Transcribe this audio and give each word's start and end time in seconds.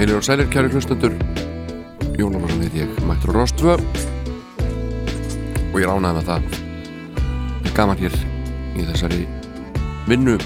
Heilir 0.00 0.16
og 0.16 0.24
sælir 0.24 0.48
kæri 0.48 0.72
hlustendur. 0.72 1.12
Jónalarsson 2.16 2.64
heit 2.64 2.72
ég 2.72 2.88
Mættur 3.04 3.34
og 3.34 3.36
Rostvö 3.36 3.74
og 3.74 5.76
ég 5.76 5.84
ránaði 5.84 6.16
með 6.16 6.24
það. 6.24 6.40
Er 7.68 7.72
gaman 7.76 8.00
hér 8.00 8.14
í 8.80 8.82
þessari 8.88 9.28
vinnu 10.08 10.40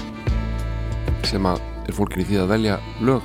sem 1.23 1.39
að 1.47 1.63
er 1.85 1.95
fólkin 1.95 2.19
í 2.25 2.27
því 2.27 2.35
að 2.41 2.51
velja 2.51 2.75
lög 3.07 3.23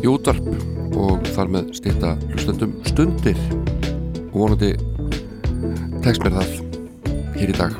í 0.00 0.08
útvarp 0.08 0.48
og 0.96 1.20
þar 1.36 1.48
með 1.58 1.64
styrta 1.76 2.16
hlustendum 2.30 2.72
stundir. 2.88 3.36
Og 4.32 4.40
vonandi 4.46 4.72
tekst 6.00 6.24
mér 6.24 6.32
það 6.38 6.48
hér 7.36 7.52
í 7.52 7.60
dag. 7.60 7.72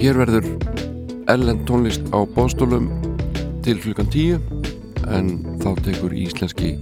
Hér 0.00 0.16
verður 0.24 0.48
ellend 1.28 1.68
tónlist 1.68 2.08
á 2.08 2.24
bóðstólum 2.24 3.09
til 3.70 3.78
klukkan 3.84 4.08
tíu 4.10 4.38
en 5.14 5.28
þá 5.62 5.68
tekur 5.86 6.14
íslenski 6.18 6.72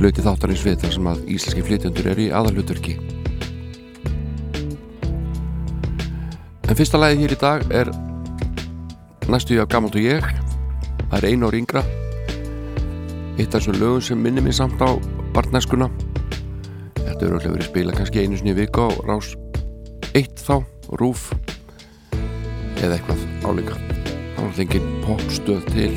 hluti 0.00 0.24
þáttarins 0.24 0.64
við 0.66 0.80
þar 0.82 0.94
sem 0.96 1.10
að 1.12 1.20
íslenski 1.30 1.62
flytjandur 1.68 2.08
er 2.10 2.18
í 2.18 2.30
aðalhutverki 2.34 2.96
En 6.66 6.78
fyrsta 6.78 6.98
lagið 6.98 7.22
hér 7.22 7.34
í 7.34 7.38
dag 7.38 7.64
er 7.70 7.92
næstu 9.28 9.54
ég 9.54 9.60
af 9.60 9.68
Gamalt 9.68 9.98
og 9.98 10.06
ég. 10.06 10.24
Það 11.04 11.18
er 11.18 11.26
einu 11.28 11.50
ár 11.50 11.58
yngra 11.58 11.84
eitt 13.36 13.52
af 13.52 13.60
þessum 13.60 13.76
lögum 13.76 14.02
sem 14.08 14.24
minnir 14.24 14.42
mér 14.42 14.56
samt 14.56 14.80
á 14.80 14.90
barneskuna 15.36 15.90
þetta 16.96 17.20
eru 17.28 17.36
alveg 17.36 17.54
verið 17.58 17.68
spila 17.68 17.96
kannski 18.00 18.24
einu 18.24 18.40
sinni 18.40 18.56
vika 18.56 18.88
á 18.88 18.90
rás 19.04 19.34
eitt 20.16 20.40
þá, 20.40 20.64
rúf 20.96 21.30
eða 22.80 22.96
eitthvað 22.96 23.26
áleika 23.44 23.91
þá 24.36 24.42
er 24.46 24.50
það 24.56 24.64
engin 24.66 24.90
popstöð 25.06 25.70
til 25.72 25.94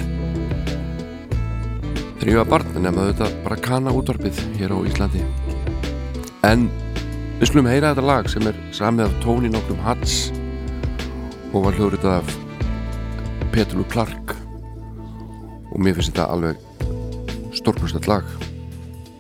var 2.33 2.48
barn 2.49 2.82
nema 2.82 3.05
þetta 3.11 3.27
bara 3.45 3.55
kana 3.61 3.92
útvarpið 3.95 4.39
hér 4.58 4.73
á 4.73 4.77
Íslandi. 4.89 5.21
En 6.43 6.67
við 7.39 7.48
skulum 7.49 7.70
heyra 7.70 7.93
þetta 7.93 8.05
lag 8.05 8.27
sem 8.32 8.48
er 8.49 8.58
samið 8.76 9.05
af 9.05 9.15
tóni 9.23 9.52
nokkrum 9.54 9.80
Hats 9.86 10.32
og 11.54 11.67
var 11.67 11.77
hljóðritað 11.77 12.17
af 12.20 12.33
Petrlu 13.54 13.86
Clark. 13.93 14.36
Og 15.71 15.80
mér 15.80 15.95
finnst 15.95 16.11
þetta 16.11 16.27
alveg 16.33 16.59
stórkvæmstall 17.55 18.09
lag 18.09 18.36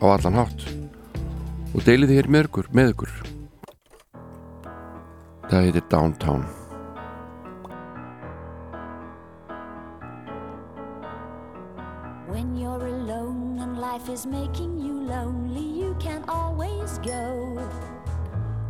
á 0.01 0.05
allan 0.11 0.41
hátt. 0.41 0.67
Og 1.75 1.85
deilið 1.85 2.11
þið 2.11 2.19
hér 2.19 2.31
með 2.35 2.49
ykkur, 2.49 2.69
með 2.75 2.93
ykkur. 2.95 3.17
Það 5.45 5.59
heitir 5.61 5.89
Downtown 5.93 6.47
is 14.15 14.25
making 14.25 14.79
you 14.79 14.93
lonely, 15.01 15.59
you 15.81 15.93
can 15.99 16.23
always 16.29 16.99
go 16.99 17.21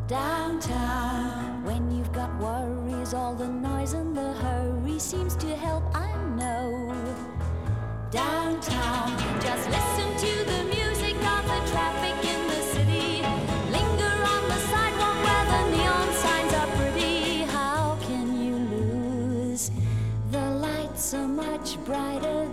downtown. 0.08 1.64
When 1.64 1.92
you've 1.96 2.12
got 2.12 2.36
worries, 2.40 3.14
all 3.14 3.36
the 3.36 3.48
noise 3.48 3.94
and 3.94 4.18
the 4.18 4.34
hurry 4.42 4.98
seems 4.98 5.36
to 5.36 5.56
help, 5.56 5.84
I 5.94 6.12
know. 6.40 6.96
Downtown, 8.10 9.12
just 9.40 9.70
listen 9.70 10.10
to 10.26 10.34
the 10.52 10.64
music 10.78 11.16
of 11.36 11.44
the 11.54 11.62
traffic 11.72 12.18
in 12.34 12.42
the 12.48 12.62
city. 12.74 13.22
Linger 13.78 14.16
on 14.34 14.44
the 14.54 14.60
sidewalk 14.72 15.18
where 15.28 15.46
the 15.54 15.64
neon 15.78 16.10
signs 16.24 16.54
are 16.54 16.72
pretty. 16.78 17.44
How 17.58 18.00
can 18.08 18.28
you 18.44 18.56
lose? 18.76 19.70
The 20.32 20.46
lights 20.66 21.14
are 21.14 21.28
much 21.28 21.78
brighter 21.86 22.45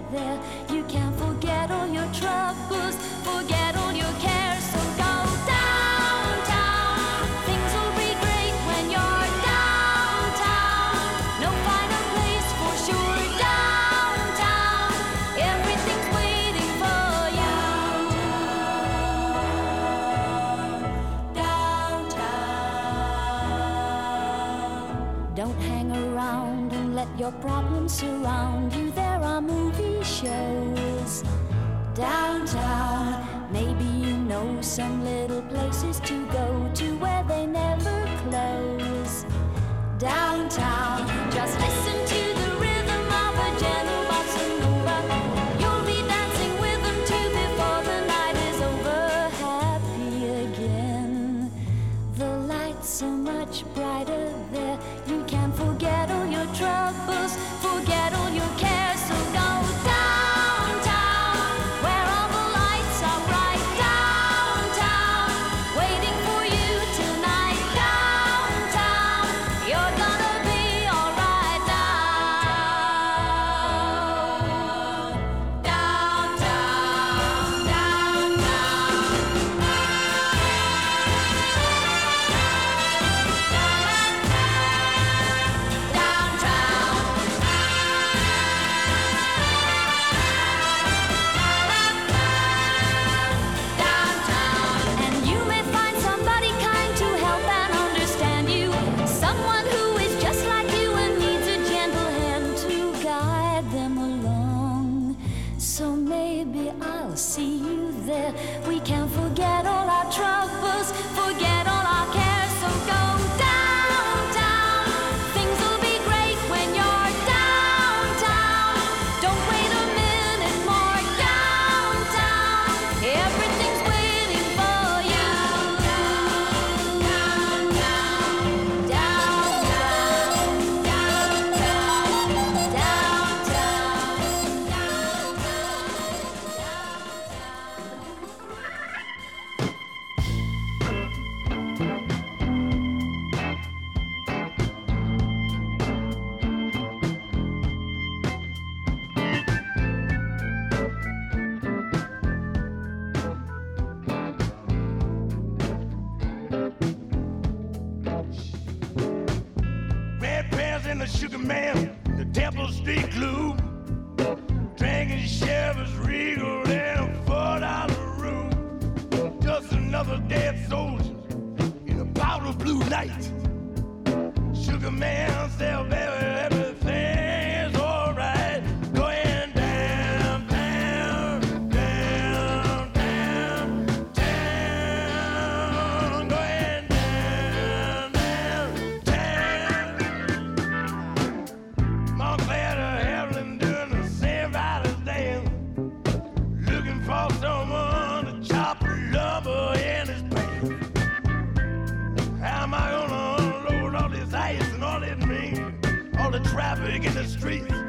traffic 206.52 207.06
in 207.06 207.14
the 207.14 207.24
street. 207.24 207.81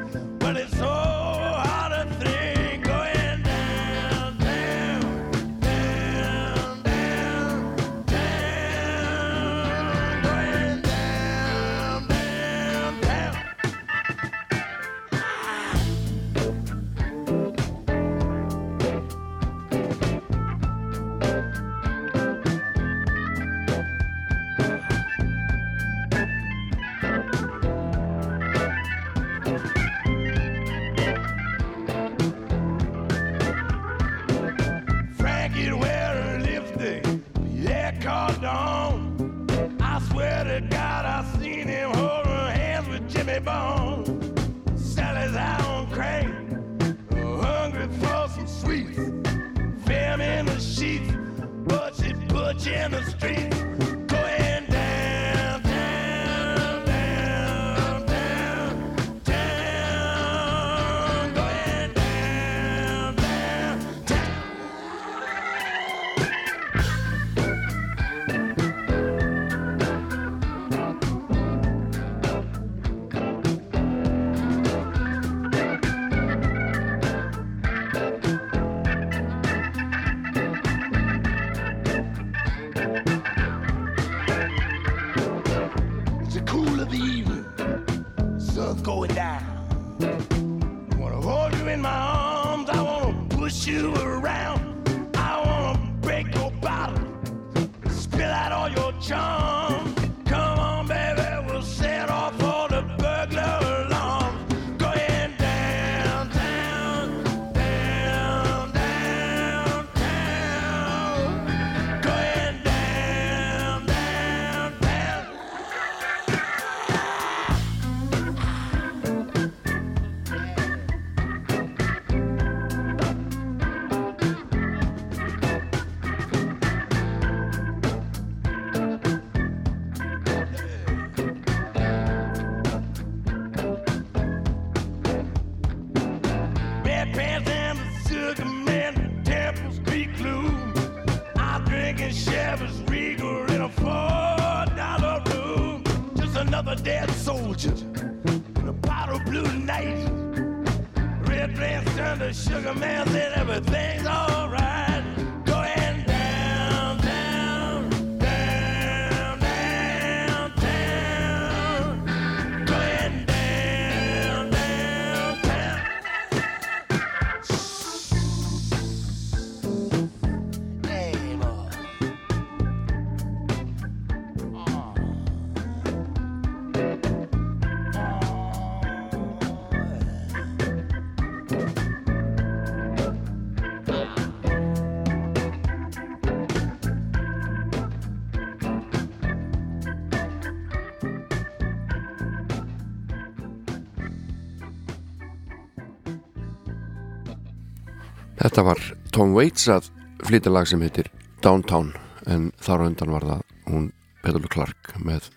Þetta 198.34 198.64
var 198.66 198.80
Tom 199.14 199.34
Waits 199.36 199.68
að 199.70 199.90
flytja 200.26 200.50
lag 200.50 200.66
sem 200.66 200.82
heitir 200.82 201.10
Downtown 201.44 201.92
en 202.26 202.48
þar 202.58 202.82
á 202.82 202.86
undan 202.88 203.12
var 203.14 203.26
það 203.28 203.44
hún 203.70 203.86
Petal 204.24 204.48
Clark 204.50 204.94
með 204.98 205.28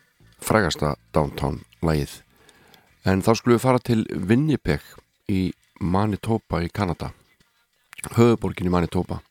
frægasta 0.41 0.95
Downtown 1.13 1.61
lagið. 1.85 2.21
En 3.05 3.21
þá 3.21 3.31
skulum 3.37 3.57
við 3.57 3.63
fara 3.67 3.83
til 3.83 4.01
Winnipeg 4.09 4.83
í 5.29 5.51
Manitoba 5.79 6.63
í 6.65 6.71
Kanada 6.73 7.11
höfuborgin 8.17 8.69
í 8.69 8.73
Manitoba. 8.73 9.21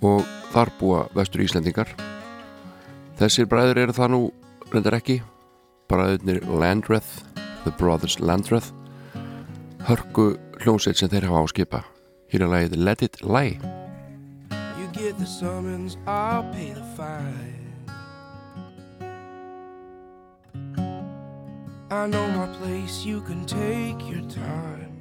Og 0.00 0.24
þar 0.54 0.72
búa 0.78 1.04
vestur 1.16 1.44
Íslendingar. 1.44 1.90
Þessir 3.20 3.48
bræður 3.50 3.84
eru 3.84 3.96
það 3.96 4.12
nú 4.14 4.24
reyndar 4.70 5.00
ekki. 5.00 5.20
Bræðurnir 5.90 6.44
Landreth 6.46 7.24
The 7.64 7.74
Brothers 7.78 8.20
Landreth 8.22 8.70
hörku 9.88 10.36
hljómsveit 10.62 11.00
sem 11.00 11.10
þeir 11.10 11.26
hafa 11.28 11.42
á 11.42 11.46
skipa 11.50 11.80
hér 12.30 12.44
er 12.46 12.50
lagið 12.50 12.76
Let 12.78 13.02
It 13.02 13.22
Lie 13.26 13.58
You 14.78 14.86
get 14.92 15.18
the 15.18 15.26
summons, 15.26 15.96
I'll 16.06 16.44
pay 16.52 16.72
the 16.72 16.84
fine. 16.96 17.60
I 21.90 22.06
know 22.06 22.26
my 22.30 22.46
place, 22.58 23.04
you 23.04 23.20
can 23.20 23.44
take 23.46 24.00
your 24.08 24.22
time. 24.30 24.96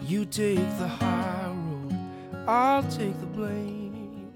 You 0.00 0.24
take 0.24 0.68
the 0.78 0.88
high 0.88 1.52
road, 1.52 1.98
I'll 2.46 2.82
take 2.84 3.18
the 3.20 3.26
blame. 3.26 4.32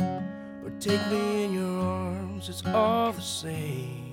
Or 0.00 0.70
take 0.80 1.04
me 1.10 1.44
in 1.44 1.54
your 1.54 1.80
arms, 1.82 2.48
it's 2.48 2.64
all 2.66 3.12
the 3.12 3.20
same. 3.20 4.07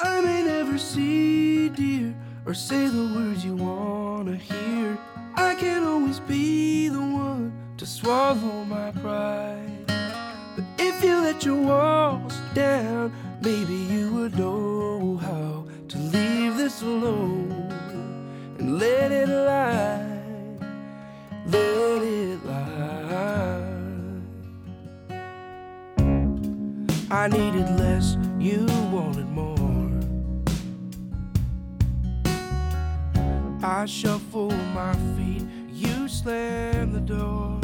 I 0.00 0.20
may 0.20 0.42
never 0.42 0.76
see 0.76 1.68
dear 1.68 2.14
or 2.46 2.54
say 2.54 2.88
the 2.88 3.14
words 3.14 3.44
you 3.44 3.54
wanna 3.54 4.36
hear. 4.36 4.98
I 5.36 5.54
can't 5.54 5.84
always 5.84 6.20
be 6.20 6.88
the 6.88 7.00
one 7.00 7.52
to 7.76 7.86
swallow 7.86 8.64
my 8.64 8.90
pride. 8.90 9.86
But 10.56 10.64
if 10.78 11.02
you 11.02 11.16
let 11.20 11.44
your 11.44 11.60
walls 11.60 12.34
down, 12.54 13.12
maybe 13.40 13.74
you 13.74 14.12
would 14.14 14.36
know 14.36 15.16
how 15.16 15.64
to 15.88 15.98
leave 15.98 16.56
this 16.56 16.82
alone 16.82 17.52
and 18.58 18.78
let 18.78 19.12
it 19.12 19.28
lie. 19.28 20.22
Let 21.46 22.02
it 22.02 22.44
lie. 22.44 22.94
I 27.10 27.28
needed 27.28 27.70
less, 27.78 28.16
you 28.38 28.66
wanted 28.92 29.23
I 33.66 33.86
shuffle 33.86 34.50
my 34.50 34.92
feet, 35.16 35.42
you 35.72 36.06
slam 36.06 36.92
the 36.92 37.00
door. 37.00 37.58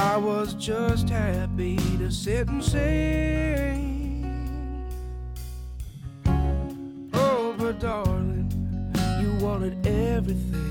I 0.00 0.16
was 0.16 0.54
just 0.54 1.08
happy 1.08 1.76
to 1.98 2.10
sit 2.10 2.48
and 2.48 2.64
sing. 2.64 4.24
Oh, 7.14 7.54
but 7.56 7.78
darling, 7.78 8.50
you 9.20 9.46
wanted 9.46 9.86
everything. 9.86 10.61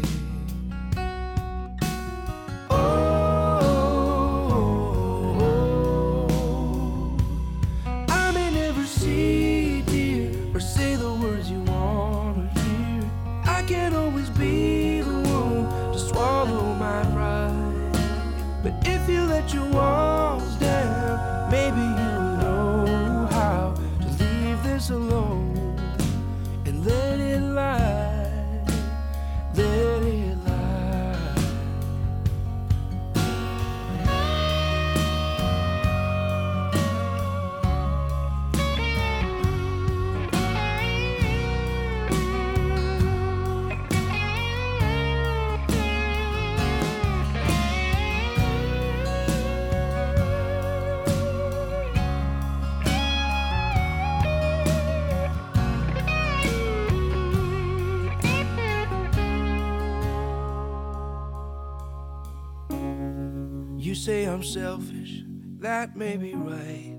I'm 64.42 64.48
selfish, 64.48 65.22
that 65.60 65.96
may 65.96 66.18
be 66.18 66.34
right. 66.34 66.98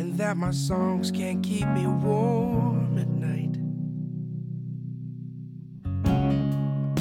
And 0.00 0.16
that 0.16 0.38
my 0.38 0.50
songs 0.50 1.10
can't 1.10 1.42
keep 1.42 1.68
me 1.68 1.86
warm 1.86 2.96
at 2.96 3.06
night. 3.06 3.58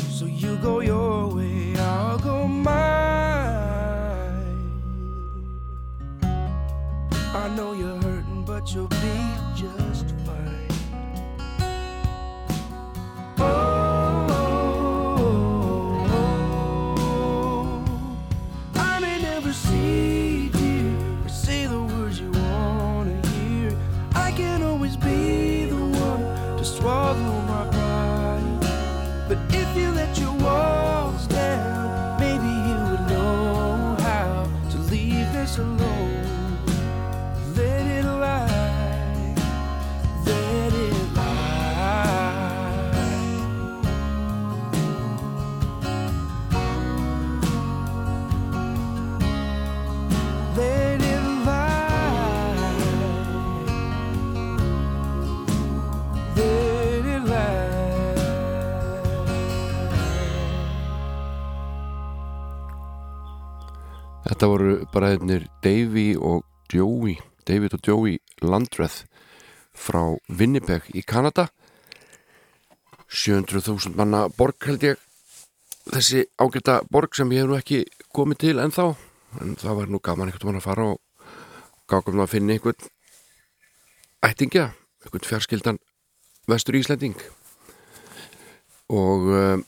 So 0.09 0.25
you 0.25 0.57
go 0.57 0.81
your 0.81 1.33
way, 1.33 1.77
I'll 1.77 2.19
go 2.19 2.45
mine. 2.45 2.73
I 7.33 7.47
know 7.55 7.71
you're 7.71 8.01
hurting, 8.01 8.43
but 8.45 8.73
you'll 8.73 8.89
be 8.89 9.17
just 9.55 10.09
fine. 10.09 10.22
Þetta 64.43 64.51
voru 64.51 64.71
bara 64.91 65.09
einnir 65.13 65.43
Davy 65.63 66.17
og 66.19 66.41
Joey 66.67 67.13
David 67.47 67.77
og 67.77 67.85
Joey 67.87 68.17
Landreth 68.43 69.05
frá 69.71 70.17
Winnipeg 70.27 70.89
í 70.91 70.99
Kanada. 71.07 71.45
700.000 73.07 73.95
manna 73.95 74.25
borg 74.35 74.67
held 74.67 74.83
ég. 74.83 74.99
Þessi 75.87 76.25
ágæta 76.35 76.81
borg 76.91 77.15
sem 77.15 77.31
ég 77.31 77.45
hef 77.45 77.47
nú 77.53 77.55
ekki 77.55 77.79
komið 78.11 78.41
til 78.41 78.59
ennþá 78.59 78.89
en 79.45 79.55
það 79.61 79.77
var 79.77 79.93
nú 79.93 80.01
gaman 80.03 80.33
einhvern 80.33 80.51
mann 80.51 80.59
að 80.59 80.67
fara 80.67 80.87
og 80.91 80.99
gákum 81.87 82.17
það 82.19 82.25
að 82.25 82.33
finna 82.33 82.57
einhvern 82.57 82.89
ættingja, 84.27 84.65
einhvern 85.05 85.29
fjarskildan 85.29 85.79
vestur 86.51 86.81
Íslending. 86.81 87.15
Og 88.91 89.23
um, 89.23 89.63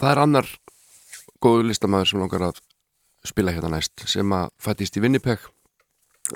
það 0.00 0.10
er 0.10 0.22
annar 0.24 0.50
góður 1.38 1.70
listamæður 1.70 2.10
sem 2.10 2.26
langar 2.26 2.48
að 2.48 2.60
spila 3.26 3.52
hérna 3.52 3.70
næst 3.72 4.06
sem 4.08 4.32
að 4.32 4.52
fættist 4.62 4.96
í 4.96 5.02
Winnipeg 5.04 5.42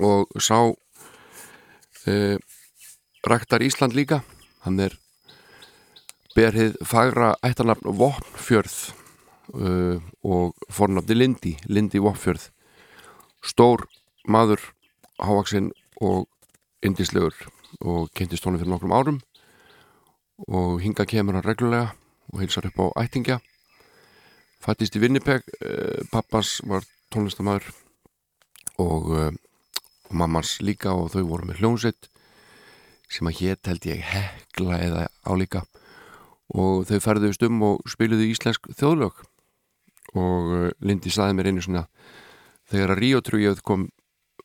og 0.04 0.28
sá 0.42 0.58
uh, 0.68 2.36
ræktar 3.24 3.64
Ísland 3.64 3.96
líka. 3.96 4.22
Hann 4.64 4.80
er 4.80 4.96
berhið 6.34 6.76
fagra 6.84 7.34
ættarnafn 7.46 7.94
Vopnfjörð 7.98 8.76
uh, 9.54 10.02
og 10.24 10.54
fornafni 10.68 11.16
Lindi 11.16 11.54
Lindi 11.68 12.02
Vopnfjörð. 12.02 12.50
Stór 13.44 13.86
maður 14.28 14.60
hávaksinn 15.20 15.70
og 16.02 16.28
indislegur 16.84 17.36
og 17.80 18.10
kynntist 18.16 18.44
honum 18.44 18.60
fyrir 18.60 18.72
nokkrum 18.72 18.94
árum 18.94 19.20
og 20.48 20.80
hinga 20.82 21.06
kemur 21.08 21.38
hann 21.38 21.46
reglulega 21.46 21.94
og 22.32 22.40
hilsar 22.42 22.66
upp 22.68 22.80
á 22.80 23.04
ættingja 23.04 23.38
fættist 24.64 24.96
í 24.96 25.02
Winnipeg 25.02 25.44
uh, 25.60 26.00
pappas 26.12 26.58
var 26.64 26.86
tónlistamæður 27.12 27.66
og, 28.80 29.10
uh, 29.12 29.28
og 30.08 30.16
mammans 30.16 30.56
líka 30.64 30.94
og 30.96 31.12
þau 31.12 31.22
voru 31.28 31.48
með 31.50 31.60
hljómsveit 31.60 32.08
sem 33.12 33.28
að 33.28 33.42
hétt 33.42 33.70
held 33.70 33.86
ég 33.86 34.00
hekla 34.08 34.80
eða 34.82 35.04
álíka. 35.28 35.62
Og 36.54 36.86
þau 36.88 36.98
ferðuðust 37.04 37.44
um 37.46 37.62
og 37.68 37.84
spiluðu 37.90 38.26
íslensk 38.30 38.70
þjóðlög. 38.78 39.20
Og 40.16 40.52
uh, 40.56 40.68
Lindi 40.80 41.12
saði 41.12 41.36
mér 41.36 41.52
einu 41.52 41.64
svona 41.64 41.86
þegar 42.72 42.94
að 42.94 43.02
Ríó 43.02 43.22
trúið 43.24 43.62
kom 43.66 43.88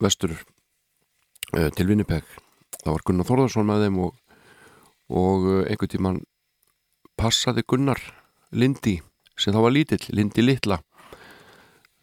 vestur 0.04 0.36
uh, 0.36 1.70
til 1.76 1.88
Winnipeg 1.88 2.28
þá 2.80 2.90
var 2.92 3.06
Gunnar 3.08 3.28
Þórðarsson 3.28 3.68
með 3.68 3.86
þeim 3.86 4.02
og, 4.04 4.18
og 5.10 5.48
einhvern 5.66 5.94
tíman 5.96 6.20
passaði 7.20 7.64
Gunnar 7.68 8.02
Lindi 8.56 9.00
sem 9.40 9.56
þá 9.56 9.62
var 9.64 9.76
lítill, 9.76 10.04
Lindi 10.14 10.44
Littla 10.44 10.80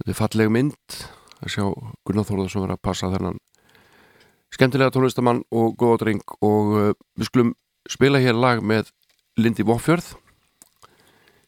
þetta 0.00 0.12
er 0.12 0.18
falleg 0.18 0.52
mynd 0.52 0.98
að 1.42 1.52
sjá 1.52 1.64
Gunnar 2.06 2.26
Þórðarsson 2.28 2.64
vera 2.64 2.76
að 2.78 2.84
passa 2.84 3.12
þennan 3.12 3.38
skemmtilega 4.54 4.94
tónlistamann 4.94 5.42
og 5.52 5.76
góða 5.80 6.04
dreng. 6.04 6.24
Og 6.44 6.76
uh, 6.76 6.92
við 7.18 7.30
skulum 7.30 7.54
spila 7.90 8.22
hér 8.22 8.38
lag 8.38 8.62
með 8.64 8.92
Lindi 9.40 9.66
Vofjörð 9.66 10.14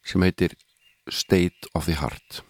sem 0.06 0.24
heitir 0.24 0.56
State 1.08 1.72
of 1.74 1.88
the 1.88 1.96
Heart 1.96 2.42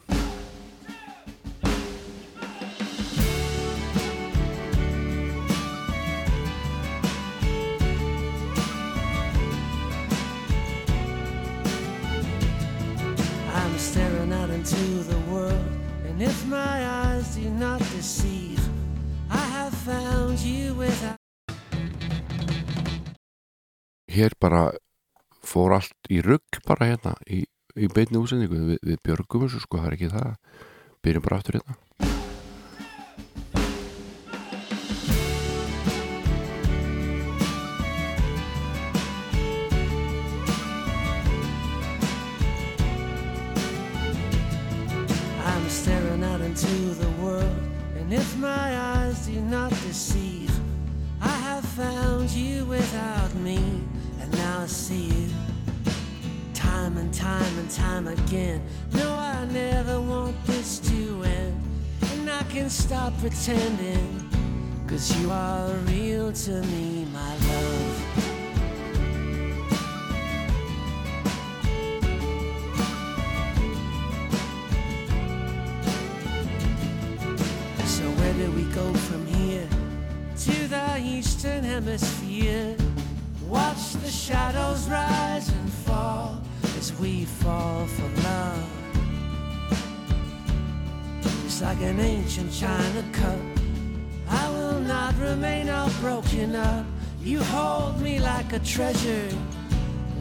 hér 24.18 24.34
bara 24.40 24.68
fór 25.46 25.76
allt 25.78 26.10
í 26.12 26.20
rugg 26.24 26.62
bara 26.66 26.90
hérna 26.92 27.14
í, 27.30 27.44
í 27.78 27.90
beinni 27.94 28.20
útsendingu. 28.20 28.64
Við, 28.74 28.80
við 28.82 29.04
björgum 29.06 29.46
þessu 29.46 29.62
sko, 29.64 29.82
það 29.82 29.92
er 29.92 29.98
ekki 29.98 30.14
það. 30.16 30.64
Byrjum 31.04 31.28
bara 31.28 31.42
aftur 31.42 31.60
hérna. 31.60 31.82
Into 46.48 46.94
the 46.94 47.10
world, 47.20 47.60
and 47.98 48.12
if 48.12 48.36
my 48.38 48.67
see 54.88 55.04
you. 55.04 55.28
Time 56.54 56.96
and 56.96 57.12
time 57.12 57.58
and 57.58 57.70
time 57.70 58.08
again. 58.08 58.62
No, 58.94 59.10
I 59.12 59.44
never 59.52 60.00
want 60.00 60.34
this 60.46 60.78
to 60.78 61.24
end, 61.24 61.60
and 62.12 62.30
I 62.30 62.42
can 62.44 62.70
stop 62.70 63.12
pretending, 63.20 64.08
cause 64.88 65.14
you 65.20 65.30
are 65.30 65.74
real 65.92 66.32
to 66.32 66.62
me, 66.72 67.06
ancient 92.28 92.52
china 92.52 93.02
cup. 93.12 93.40
I 94.28 94.50
will 94.50 94.80
not 94.80 95.16
remain 95.16 95.70
all 95.70 95.88
broken 95.98 96.54
up. 96.54 96.84
You 97.22 97.42
hold 97.42 98.02
me 98.02 98.20
like 98.20 98.52
a 98.52 98.58
treasure, 98.58 99.30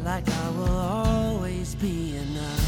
like 0.05 0.25
I 0.29 0.49
will 0.51 0.77
always 0.77 1.75
be 1.75 2.15
enough. 2.15 2.67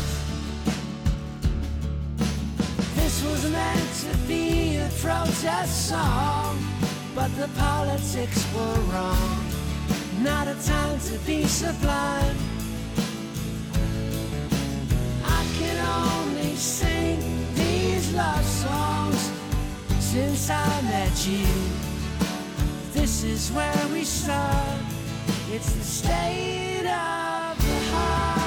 This 2.95 3.23
was 3.23 3.49
meant 3.49 3.89
to 4.03 4.17
be 4.27 4.75
a 4.75 4.89
protest 4.99 5.87
song, 5.87 6.59
but 7.15 7.33
the 7.37 7.47
politics 7.57 8.45
were 8.53 8.81
wrong. 8.91 9.39
Not 10.21 10.49
a 10.49 10.57
time 10.65 10.99
to 10.99 11.17
be 11.19 11.45
sublime. 11.45 12.35
I 15.23 15.41
can 15.57 15.77
only 16.03 16.55
sing 16.57 17.19
these 17.55 18.13
love 18.13 18.43
songs 18.43 18.68
since 20.11 20.49
I 20.49 20.81
met 20.81 21.27
you. 21.27 21.45
This 22.93 23.23
is 23.23 23.51
where 23.51 23.87
we 23.93 24.03
start. 24.03 24.81
It's 25.51 25.71
the 25.71 25.83
state 25.83 26.87
of 26.87 27.55
the 27.63 27.79
heart. 27.91 28.39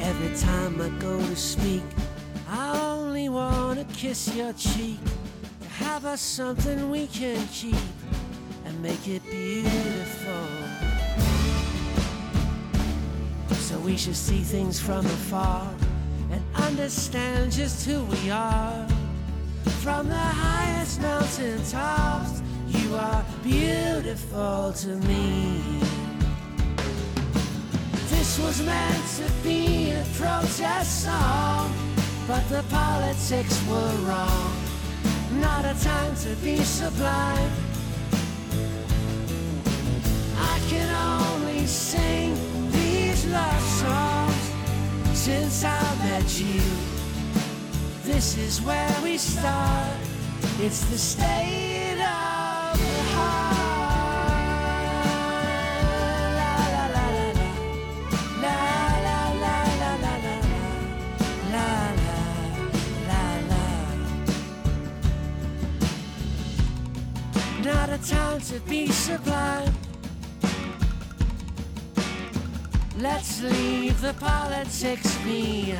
Every 0.00 0.34
time 0.38 0.80
I 0.80 0.88
go 0.98 1.18
to 1.18 1.36
speak, 1.36 1.82
I 2.48 2.80
only 2.80 3.28
wanna 3.28 3.84
kiss 3.92 4.34
your 4.34 4.54
cheek. 4.54 5.00
To 5.60 5.68
have 5.84 6.06
us 6.06 6.22
something 6.22 6.90
we 6.90 7.08
can 7.08 7.46
keep 7.48 7.76
and 8.64 8.80
make 8.80 9.06
it 9.06 9.22
beautiful. 9.24 10.65
We 13.86 13.96
should 13.96 14.16
see 14.16 14.40
things 14.40 14.80
from 14.80 15.06
afar 15.06 15.72
and 16.32 16.42
understand 16.56 17.52
just 17.52 17.86
who 17.86 18.02
we 18.06 18.30
are. 18.32 18.84
From 19.84 20.08
the 20.08 20.26
highest 20.46 21.00
mountain 21.00 21.62
tops, 21.70 22.42
you 22.66 22.96
are 22.96 23.24
beautiful 23.44 24.72
to 24.72 24.88
me. 25.06 25.62
This 28.10 28.40
was 28.40 28.60
meant 28.66 29.06
to 29.18 29.30
be 29.44 29.92
a 29.92 30.04
protest 30.18 31.04
song, 31.04 31.72
but 32.26 32.42
the 32.48 32.64
politics 32.68 33.56
were 33.68 33.94
wrong. 34.08 34.52
Not 35.40 35.64
a 35.64 35.76
time 35.80 36.16
to 36.24 36.34
be 36.42 36.56
sublime. 36.56 37.52
I 40.36 40.60
can 40.68 40.88
only 41.22 41.66
sing 41.66 42.55
love 43.30 43.62
songs 43.62 44.52
since 45.12 45.64
I 45.64 45.96
met 45.98 46.40
you. 46.40 46.60
This 48.04 48.36
is 48.38 48.62
where 48.62 48.94
we 49.02 49.18
start. 49.18 49.98
It's 50.60 50.84
the 50.86 50.98
state 50.98 51.98
of 51.98 52.78
the 52.78 53.02
heart. 53.14 53.66
Not 67.64 67.88
a 67.88 67.98
time 67.98 68.40
to 68.42 68.60
be 68.60 68.86
sublime 68.86 69.74
Let's 72.98 73.42
leave 73.42 74.00
the 74.00 74.14
politics 74.14 75.18
behind. 75.18 75.76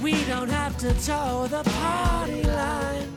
We 0.00 0.24
don't 0.26 0.48
have 0.48 0.78
to 0.78 0.94
toe 1.04 1.48
the 1.48 1.64
party 1.64 2.44
line. 2.44 3.12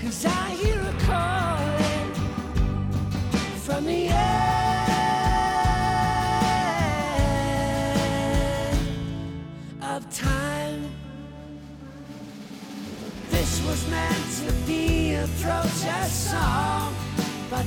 Cause 0.00 0.24
I 0.26 0.50
hear 0.50 0.80
a 0.80 0.94
calling 1.00 2.14
from 3.64 3.84
the 3.84 4.08
end 4.08 4.63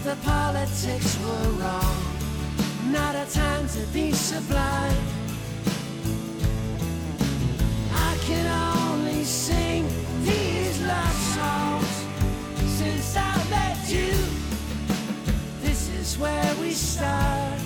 the 0.08 0.15
politics 0.24 1.20
were 1.20 1.50
wrong. 1.60 1.98
Not 2.91 3.13
a 3.13 3.26
time 3.30 3.67
to 3.76 3.82
be 3.91 4.13
sublime. 4.13 5.04
I 7.91 8.17
can 8.22 8.46
only 8.78 9.26
sing 9.26 9.86
these 10.24 10.82
love 10.84 11.17
songs 11.36 11.93
since 12.80 13.17
I 13.17 13.36
met 13.50 13.80
you. 13.89 14.13
This 15.62 15.89
is 15.89 16.17
where 16.17 16.56
we 16.62 16.72
start. 16.72 17.60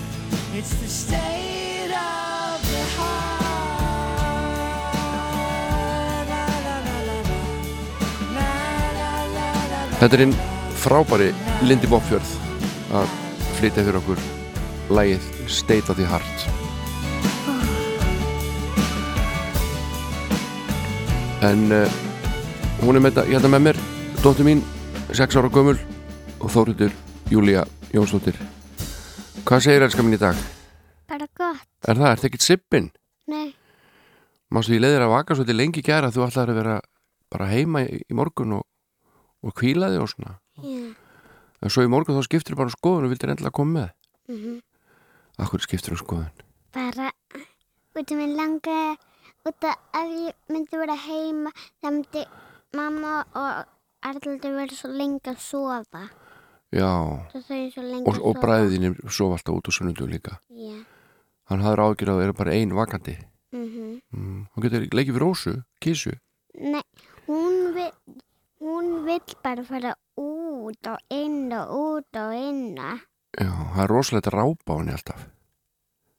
It's 0.52 0.74
the 0.82 0.88
state 0.88 1.92
of 1.94 2.58
the 2.72 2.84
heart. 2.98 3.42
Þetta 10.02 10.16
er 10.16 10.22
einn 10.24 10.51
frábæri 10.82 11.30
Lindy 11.62 11.86
Bopfjörð 11.90 12.30
að 12.98 13.12
flytja 13.58 13.84
fyrir 13.86 13.98
okkur 14.00 14.22
lægið 14.92 15.28
State 15.50 15.92
of 15.92 15.98
the 16.00 16.06
Heart 16.10 16.46
en 21.46 21.64
uh, 21.74 21.86
hún 22.82 22.98
er 22.98 23.04
með 23.04 23.12
þetta, 23.12 23.26
ég 23.30 23.38
held 23.38 23.48
að 23.48 23.54
með 23.54 23.64
mér 23.68 23.80
dóttur 24.22 24.46
mín, 24.48 24.64
6 25.14 25.38
ára 25.38 25.52
gömul 25.54 25.78
og 26.42 26.50
Þóriður 26.50 26.94
Júlía 27.30 27.64
Jónsdóttir 27.94 28.38
hvað 29.46 29.66
segir 29.68 29.86
elskar 29.86 30.06
mín 30.06 30.18
í 30.18 30.22
dag? 30.22 30.38
Bara 31.10 31.26
gott. 31.36 31.66
Er 31.86 31.98
það, 31.98 32.08
er 32.08 32.16
þetta 32.16 32.30
ekkert 32.30 32.46
sippin? 32.46 32.90
Nei, 33.30 33.52
Mástu 34.52 34.74
ég 34.76 34.82
leiðir 34.82 35.06
að 35.06 35.14
vaka 35.14 35.36
svolítið 35.36 35.56
lengi 35.56 35.82
gæra 35.84 36.10
þú 36.12 36.26
ætlaðir 36.26 36.52
að 36.52 36.58
vera 36.60 36.76
bara 37.32 37.48
heima 37.48 37.86
í, 37.86 38.02
í 38.04 38.16
morgun 38.16 38.58
og, 38.58 38.66
og 39.42 39.54
kvíla 39.58 39.90
þig 39.92 40.02
og 40.02 40.12
svona. 40.12 40.36
Já. 40.62 40.94
en 41.62 41.70
svo 41.70 41.84
í 41.86 41.90
morgun 41.90 42.18
þá 42.18 42.26
skiptir 42.26 42.58
bara 42.58 42.72
skoðun 42.74 43.06
og 43.06 43.12
vildir 43.12 43.32
endilega 43.32 43.54
koma 43.54 43.78
með. 43.78 43.90
Mm 44.32 44.60
Akkur 45.40 45.62
skiptir 45.64 45.94
um 45.94 45.98
skoðun? 45.98 46.42
Bara, 46.76 47.08
út 47.96 48.10
af 48.12 48.18
mér 48.18 48.34
langaði, 48.36 48.96
út 49.48 49.64
af 49.64 49.78
ef 49.96 50.10
ég 50.12 50.52
myndi 50.52 50.80
vera 50.80 50.96
heima, 51.06 51.52
það 51.80 51.94
myndi 51.96 52.24
mamma 52.76 53.14
og 53.32 53.70
Arnaldur 54.02 54.56
verið 54.58 54.76
svo 54.76 54.90
lengi 54.92 55.30
að 55.30 55.38
sofa. 55.40 56.02
Já, 56.72 56.88
Svo 57.32 57.84
og, 58.04 58.16
að 58.16 58.22
og 58.28 58.40
bræðinni 58.42 58.92
sofa 59.08 59.38
alltaf 59.38 59.56
út 59.56 59.68
á 59.68 59.72
sunnundu 59.72 60.08
líka. 60.08 60.38
Já. 60.50 60.84
hann 61.50 61.64
hafður 61.64 61.84
ágjur 61.84 62.12
að 62.12 62.18
það 62.18 62.24
eru 62.26 62.36
bara 62.38 62.54
ein 62.56 62.74
vakandi. 62.76 63.16
Mm 63.52 64.00
mm. 64.12 64.46
hann 64.52 64.64
getur 64.64 64.86
leikið 64.92 65.14
fyrir 65.16 65.28
ósu, 65.28 65.54
kísu. 65.80 66.14
Nei, 66.56 66.84
hún 67.26 67.72
hún 68.82 69.04
vill 69.06 69.36
bara 69.44 69.64
fara 69.66 69.94
út 70.18 70.88
og 70.92 70.98
inn 71.14 71.52
og 71.56 71.70
út 71.78 72.18
og 72.20 72.34
inn. 72.36 72.76
Já, 72.76 73.48
það 73.48 73.82
er 73.84 73.92
rosalegt 73.94 74.28
að 74.28 74.36
rápa 74.36 74.74
á 74.74 74.78
henni 74.80 74.92
alltaf 74.96 75.22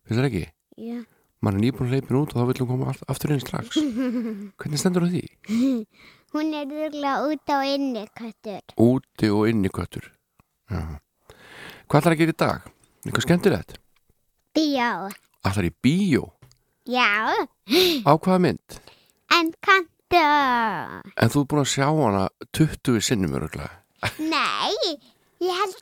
finnst 0.04 0.20
það 0.20 0.30
ekki? 0.30 0.46
Já. 0.84 0.98
mann 1.44 1.58
er 1.60 1.62
nýbúin 1.64 1.90
hleypin 1.92 2.18
út 2.22 2.32
og 2.34 2.40
þá 2.42 2.48
vill 2.50 2.62
hún 2.64 2.70
koma 2.72 2.94
aftur 3.12 3.34
inn 3.36 3.44
strax 3.44 3.78
hvernig 4.60 4.80
stendur 4.82 5.06
það 5.06 5.14
því? 5.20 5.86
Hún 6.34 6.54
er 6.58 6.66
rúglega 6.66 7.28
út 7.30 7.52
á 7.54 7.58
inni 7.68 8.08
köttur. 8.18 8.62
Úti 8.82 9.30
og 9.30 9.46
inni 9.52 9.70
köttur. 9.70 10.08
Já. 10.72 10.82
Hvað 11.86 12.00
ætlar 12.00 12.16
að 12.16 12.22
gera 12.24 12.34
í 12.34 12.40
dag? 12.42 12.66
Eitthvað 13.06 13.26
skemmtilegt? 13.28 13.76
Bíó. 14.58 14.90
Ætlar 15.46 15.68
í 15.70 15.74
bíó? 15.84 16.24
Já, 16.90 17.30
Á 18.08 18.12
hvaða 18.18 18.40
mynd? 18.48 18.80
en 19.34 19.54
kantu. 19.62 19.93
En 20.18 21.32
þú 21.34 21.44
er 21.44 21.48
búin 21.52 21.62
að 21.64 21.70
sjá 21.74 21.88
hana 21.90 22.24
20 22.58 23.02
sinnum 23.04 23.34
öruglega. 23.40 23.72
Nei, 24.20 24.74
ég 25.44 25.58
held 25.60 25.78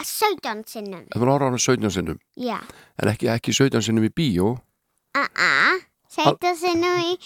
að 0.00 0.08
17 0.10 0.64
sinnum. 0.70 1.04
Þú 1.14 1.22
er 1.26 1.32
ára 1.34 1.48
hana 1.50 1.60
17 1.62 1.90
sinnum. 1.96 2.18
Já. 2.40 2.58
En 3.02 3.10
ekki, 3.12 3.28
ekki 3.32 3.54
17 3.56 3.82
sinnum 3.88 4.06
í 4.08 4.12
bíó. 4.14 4.52
Uh-uh. 5.16 5.80
17 6.16 6.56
sinnum 6.60 7.00
í, 7.02 7.16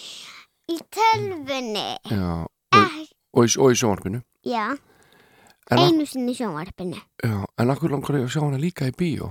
í 0.71 0.79
tölvunni. 0.95 1.89
Já. 2.09 2.31
Og, 2.41 2.49
Eh, 2.71 3.03
og, 3.35 3.45
í, 3.47 3.51
og 3.59 3.71
í 3.73 3.75
sjónvarpinu. 3.75 4.21
já, 4.47 4.77
En, 5.71 5.77
einu 5.79 6.05
sinni 6.07 6.31
í 6.31 6.35
sjónvarpinu. 6.39 6.97
já, 7.23 7.45
en 7.59 7.69
akkur 7.71 7.91
langar 7.91 8.15
ég 8.17 8.23
að 8.25 8.31
sjá 8.31 8.41
hana 8.45 8.57
líka 8.59 8.87
í 8.87 8.93
bíó. 8.95 9.27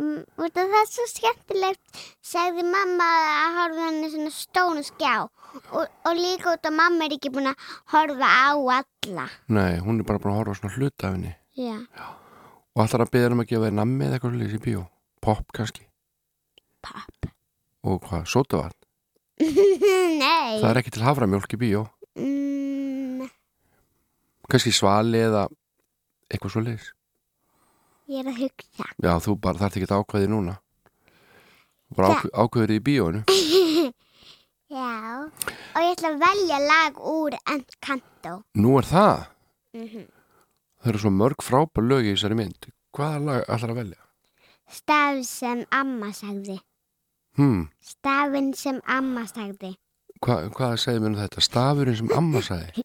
Mm, 0.00 0.24
það 0.36 0.74
er 0.80 0.86
svo 0.90 1.04
skemmtilegt 1.06 2.00
sagði 2.24 2.64
mamma 2.66 3.06
að 3.44 3.56
horfa 3.58 3.86
hann 3.86 4.02
í 4.04 4.10
svona 4.10 4.30
stónu 4.34 4.82
skjá 4.82 5.28
og, 5.72 5.86
og 6.06 6.14
líka 6.18 6.52
út 6.54 6.66
af 6.68 6.72
mamma 6.74 7.04
er 7.08 7.14
ekki 7.16 7.30
búin 7.34 7.50
að 7.50 7.68
horfa 7.92 8.28
á 8.30 8.50
alla 8.54 9.26
Nei, 9.48 9.78
hún 9.82 10.00
er 10.00 10.06
bara 10.08 10.18
búin 10.22 10.32
að 10.34 10.38
horfa 10.40 10.58
svona 10.60 10.74
hluta 10.76 11.08
af 11.08 11.14
henni. 11.16 11.32
já, 11.58 11.76
Og 12.76 12.84
ætlar 12.86 13.02
að 13.06 13.10
beða 13.16 13.32
um 13.34 13.40
að 13.42 13.48
gefa 13.50 13.66
þér 13.66 13.74
nammi 13.80 14.04
eða 14.06 14.18
eitthvað 14.18 14.36
lýs 14.40 14.52
í 14.54 14.60
bíó. 14.62 14.84
Pop 15.20 15.50
kannski. 15.52 15.82
papp 16.82 17.26
Og 17.84 17.98
hvað, 18.06 18.24
sótavatn. 18.30 18.76
nei 20.20 20.60
Það 20.60 20.70
er 20.70 20.78
ekki 20.82 20.92
til 20.94 21.02
haframjólk 21.06 21.54
í 21.56 21.60
bíó. 21.60 21.82
mm, 22.16 23.26
Kannski 24.50 24.72
svali 24.74 25.18
eða 25.26 25.46
eitthvað 26.30 26.52
svo 26.54 26.62
lýs. 26.64 26.90
ég 28.10 28.22
er 28.24 28.30
að 28.32 28.40
hugsa 28.44 28.86
Já, 29.02 29.12
þú 29.22 29.36
bara 29.40 29.58
þarf 29.64 29.76
ekki 29.80 29.86
að 29.90 30.00
ákveði 30.04 30.28
núna. 30.30 30.56
Bara 31.96 32.20
ákveður 32.44 32.72
í 32.76 32.80
bíóinu. 32.86 33.20
já 34.70 35.26
og 35.74 35.80
ég 35.82 35.92
ætla 35.96 36.10
að 36.14 36.20
velja 36.24 36.58
lag 36.66 37.00
úr 37.12 37.36
Encanto 37.54 38.34
Nú 38.54 38.76
er 38.78 38.86
það. 38.90 39.26
Mhm. 39.74 40.06
Það 40.80 40.88
eru 40.92 40.98
svo 41.02 41.10
mörg 41.12 41.42
frábær 41.44 41.84
lög 41.84 42.06
í 42.08 42.14
þessari 42.14 42.36
mynd. 42.38 42.70
Hvaða 42.96 43.18
lag 43.26 43.44
ætlar 43.48 43.70
að 43.74 43.80
velja? 43.82 44.00
staf 44.70 45.24
sem 45.26 45.64
amma 45.74 46.12
sagði 46.14 46.60
Hmm, 47.36 47.68
stafinn 47.82 48.52
sem 48.54 48.80
amma 48.86 49.24
sagði 49.26 49.74
hva, 50.22 50.36
hvað 50.54 50.76
segir 50.78 51.00
mér 51.00 51.06
um 51.14 51.16
þetta? 51.16 51.40
Stafurinn 51.42 51.96
sem 51.96 52.10
amma 52.16 52.40
sagði. 52.42 52.82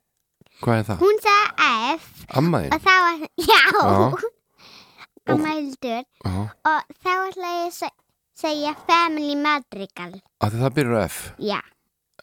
Hvað 0.62 0.80
er 0.80 0.84
það? 0.89 1.00
hún 1.04 1.19
sagði 1.26 1.95
F 1.95 2.26
Amma 2.38 2.62
þín? 2.63 2.74
og 2.74 2.82
þá 2.82 2.93
var 3.06 3.17
já, 3.38 3.62
Já. 3.86 4.30
amma 5.34 5.54
hildur 5.54 6.04
og 6.26 6.82
þá 7.04 7.12
ætla 7.28 7.54
ég 7.54 7.67
að 7.67 7.71
se- 7.74 7.95
segja 8.36 8.74
Family 8.88 9.36
Madrigal 9.36 10.13
því 10.41 10.62
það 10.62 10.74
byrjar 10.80 11.06
F. 11.10 11.17
já, 11.39 11.60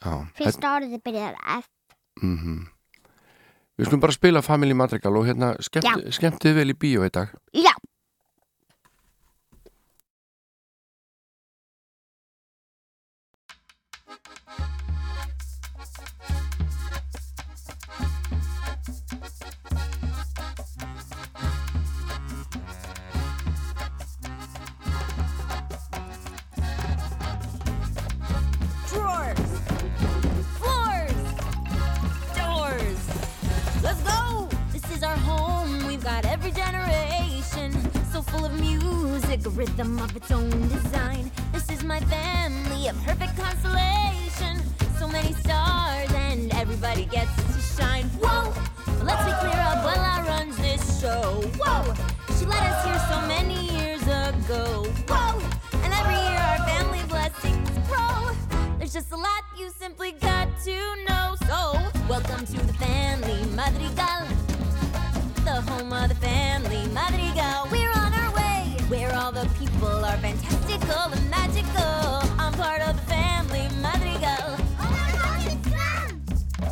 Já, 0.02 0.14
fyrsta 0.36 0.76
orðið 0.76 1.02
byrjar 1.06 1.36
F. 1.58 1.68
Mm 2.22 2.66
Við 3.78 3.88
skulum 3.88 4.02
bara 4.02 4.12
spila 4.14 4.42
Family 4.44 4.74
Madrigal 4.76 5.16
og 5.16 5.24
hérna 5.26 5.54
skemmt, 5.64 6.10
skemmtið 6.12 6.58
vel 6.58 6.70
í 6.74 6.76
bíó 6.76 7.06
í 7.06 7.10
dag. 7.10 7.30
já, 7.56 7.72
home. 36.12 36.24
Every 36.26 36.50
generation. 36.50 37.72
So 38.12 38.22
full 38.22 38.44
of 38.44 38.52
music, 38.60 39.46
a 39.46 39.50
rhythm 39.50 39.98
of 39.98 40.14
its 40.16 40.30
own 40.30 40.50
design. 40.68 41.30
This 41.52 41.70
is 41.70 41.82
my 41.82 42.00
family, 42.00 42.88
a 42.88 42.94
perfect 43.04 43.36
constellation. 43.36 44.60
So 44.98 45.08
many 45.08 45.32
stars, 45.32 46.12
and 46.12 46.52
everybody 46.54 47.06
gets 47.06 47.34
to 47.36 47.82
shine. 47.82 48.06
Whoa! 48.22 48.52
Let's 49.02 49.24
be 49.24 49.32
clear, 49.40 49.60
Abuela 49.72 50.26
runs 50.26 50.56
this 50.58 51.00
show. 51.00 51.40
Whoa! 51.58 51.94
She 52.38 52.44
let 52.46 52.62
us 52.70 52.84
here 52.84 53.00
so 53.10 53.18
many 53.26 53.58
years 53.76 54.02
ago. 54.02 54.84
Whoa! 55.08 55.40
And 55.82 55.92
every 56.00 56.18
year 56.28 56.40
our 56.50 56.58
family 56.68 57.02
blessings 57.08 57.70
grow. 57.88 58.30
There's 58.78 58.92
just 58.92 59.12
a 59.12 59.16
lot 59.16 59.42
you 59.58 59.70
simply 59.78 60.12
got 60.12 60.48
to 60.64 60.76
know. 61.08 61.34
So, 61.48 61.58
welcome 62.08 62.44
to 62.46 62.58
the 62.66 62.74
family 62.74 63.42
Madrigal, 63.56 64.26
home 65.82 65.92
of 65.92 66.08
the 66.08 66.14
family 66.16 66.86
Madrigal. 66.92 67.68
We're 67.70 67.90
on 67.90 68.12
our 68.14 68.34
way, 68.34 68.76
where 68.88 69.12
all 69.14 69.32
the 69.32 69.48
people 69.58 70.04
are 70.04 70.16
fantastical 70.18 71.12
and 71.12 71.30
magical. 71.30 72.38
I'm 72.38 72.52
part 72.52 72.82
of 72.82 72.94
the 72.96 73.02
family 73.02 73.68
Madrigal. 73.80 74.58
Oh 74.78 74.90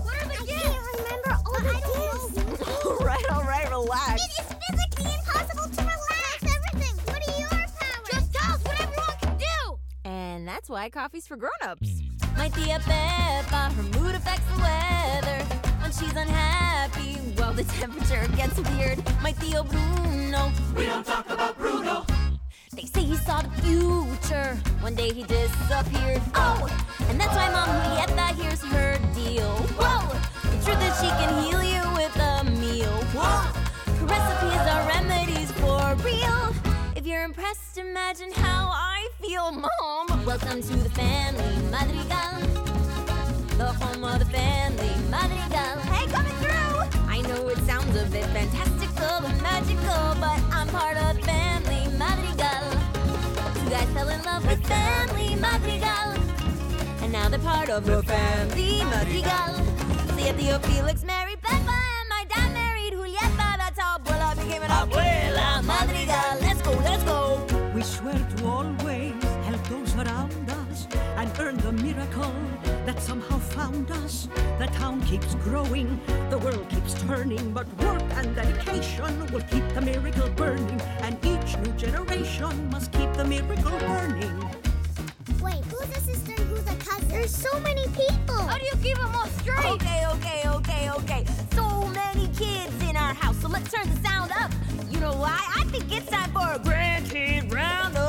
what 0.04 0.16
are 0.16 0.28
the 0.28 0.34
I 0.34 0.46
can't 0.46 0.82
remember 0.94 1.32
all 1.46 1.60
the 1.60 1.74
gifts. 1.90 2.84
all 2.86 2.98
right, 2.98 3.24
all 3.32 3.42
right, 3.42 3.68
relax. 3.70 4.22
It 4.22 4.30
is 4.40 4.54
physically 4.62 5.12
impossible 5.18 5.68
to 5.76 5.82
relax. 5.82 6.38
everything. 6.56 6.96
What 7.06 7.28
are 7.28 7.40
your 7.40 7.48
powers? 7.48 8.08
Just 8.12 8.34
tell 8.34 8.54
us 8.54 8.64
what 8.64 8.80
everyone 8.80 9.16
can 9.20 9.38
do. 9.38 9.78
And 10.04 10.46
that's 10.46 10.68
why 10.68 10.88
coffee's 10.90 11.26
for 11.26 11.36
grown-ups. 11.36 11.99
My 12.40 12.48
tia 12.48 12.80
Peppa, 12.80 13.68
her 13.76 14.00
mood 14.00 14.14
affects 14.14 14.46
the 14.54 14.62
weather. 14.62 15.44
When 15.82 15.92
she's 15.92 16.16
unhappy, 16.16 17.18
well, 17.36 17.52
the 17.52 17.64
temperature 17.64 18.26
gets 18.34 18.58
weird. 18.70 18.98
My 19.20 19.32
Theo 19.32 19.62
Bruno. 19.62 20.50
We 20.74 20.86
don't 20.86 21.04
talk 21.04 21.28
about 21.28 21.58
Bruno. 21.58 22.06
They 22.72 22.86
say 22.86 23.02
he 23.02 23.16
saw 23.16 23.42
the 23.42 23.50
future. 23.60 24.56
One 24.80 24.94
day 24.94 25.12
he 25.12 25.22
disappeared. 25.24 26.22
Oh, 26.34 26.66
and 27.10 27.20
that's 27.20 27.36
why 27.36 27.50
Mom 27.50 27.68
Julieta 27.68 28.34
here's 28.40 28.62
her 28.72 28.96
deal. 29.14 29.52
Whoa, 29.76 30.08
the 30.50 30.64
truth 30.64 30.82
is 30.88 30.96
she 30.96 31.10
can 31.20 31.44
heal 31.44 31.62
you 31.62 31.82
with 31.92 32.16
a 32.16 32.44
meal. 32.58 32.96
Whoa, 33.12 33.52
her 33.98 34.06
recipes 34.06 34.64
are 34.72 34.88
remedies 34.88 35.52
for 35.60 35.94
real. 36.02 36.54
If 36.96 37.06
you're 37.06 37.22
impressed, 37.22 37.76
imagine 37.76 38.32
how 38.32 38.70
I 38.72 38.99
feel, 39.20 39.52
Mom. 39.52 40.24
Welcome 40.24 40.62
to 40.62 40.76
the 40.76 40.90
family 40.90 41.56
Madrigal. 41.70 42.40
The 43.58 43.66
home 43.66 44.04
of 44.04 44.18
the 44.18 44.24
family 44.26 44.90
Madrigal. 45.10 45.76
Hey, 45.92 46.06
coming 46.06 46.32
through! 46.40 47.04
I 47.06 47.20
know 47.28 47.48
it 47.48 47.58
sounds 47.58 47.94
a 47.96 48.06
bit 48.06 48.24
fantastical 48.26 49.26
and 49.26 49.42
magical, 49.42 50.16
but 50.20 50.40
I'm 50.50 50.68
part 50.68 50.96
of 50.96 51.16
the 51.16 51.22
family 51.22 51.84
Madrigal. 51.98 52.64
Two 53.60 53.70
guys 53.70 53.88
fell 53.92 54.08
in 54.08 54.22
love 54.22 54.46
with 54.46 54.64
family 54.66 55.34
Madrigal. 55.36 56.08
And 57.02 57.12
now 57.12 57.28
they're 57.28 57.38
part 57.40 57.68
of 57.68 57.84
the 57.84 58.02
family 58.04 58.84
Madrigal. 58.84 59.54
See 60.16 60.32
Theo 60.32 60.58
Felix 60.60 61.04
married 61.04 61.42
Peppa, 61.42 61.76
and 62.00 62.08
my 62.08 62.24
dad 62.28 62.52
married 62.54 62.94
Julieta. 62.94 63.56
That's 63.58 63.78
how 63.78 63.98
Abuela 63.98 64.34
became 64.36 64.62
an 64.62 64.70
Abuela 64.70 65.62
Madrigal. 65.64 66.40
Let's 66.40 66.62
go, 66.62 66.72
let's 66.84 67.04
go. 67.04 67.46
We 67.74 67.82
swear 67.82 68.14
to 68.14 68.46
always 68.46 68.79
somehow 73.00 73.38
found 73.38 73.90
us. 73.90 74.28
The 74.58 74.66
town 74.66 75.00
keeps 75.02 75.34
growing, 75.36 75.98
the 76.28 76.38
world 76.38 76.68
keeps 76.68 76.94
turning, 77.02 77.52
but 77.52 77.66
work 77.78 78.02
and 78.12 78.34
dedication 78.36 79.32
will 79.32 79.40
keep 79.42 79.66
the 79.74 79.80
miracle 79.80 80.28
burning, 80.30 80.80
and 81.00 81.16
each 81.24 81.56
new 81.58 81.72
generation 81.72 82.70
must 82.70 82.92
keep 82.92 83.12
the 83.14 83.24
miracle 83.24 83.78
burning. 83.78 84.38
Wait, 85.40 85.64
who's 85.64 85.96
a 85.96 86.00
sister 86.00 86.34
and 86.36 86.48
who's 86.50 86.66
a 86.68 86.76
cousin? 86.76 87.08
There's 87.08 87.34
so 87.34 87.58
many 87.60 87.86
people. 87.88 88.36
How 88.36 88.58
do 88.58 88.64
you 88.64 88.76
keep 88.82 88.96
them 88.96 89.14
all 89.14 89.26
straight? 89.40 89.64
Okay, 89.64 90.04
okay, 90.14 90.42
okay, 90.46 90.90
okay. 90.90 91.24
So 91.54 91.86
many 91.88 92.28
kids 92.28 92.82
in 92.88 92.96
our 92.96 93.14
house, 93.14 93.40
so 93.40 93.48
let's 93.48 93.70
turn 93.72 93.88
the 93.88 94.08
sound 94.08 94.30
up. 94.32 94.52
You 94.90 95.00
know 95.00 95.14
why? 95.14 95.38
I 95.56 95.64
think 95.64 95.90
it's 95.90 96.10
time 96.10 96.30
for 96.32 96.52
a 96.52 96.58
grandkid 96.58 97.52
roundup. 97.52 97.90
Grandkid 97.90 97.99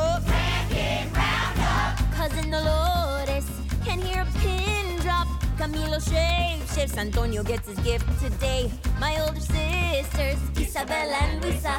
Camilo 5.62 6.02
shaves. 6.02 6.74
Chefs 6.74 6.97
Antonio 6.97 7.43
gets 7.43 7.67
his 7.67 7.78
gift 7.82 8.08
today. 8.19 8.71
My 9.00 9.21
older 9.21 9.39
sisters, 9.39 10.39
Isabella 10.58 11.13
and 11.21 11.45
Luisa. 11.45 11.74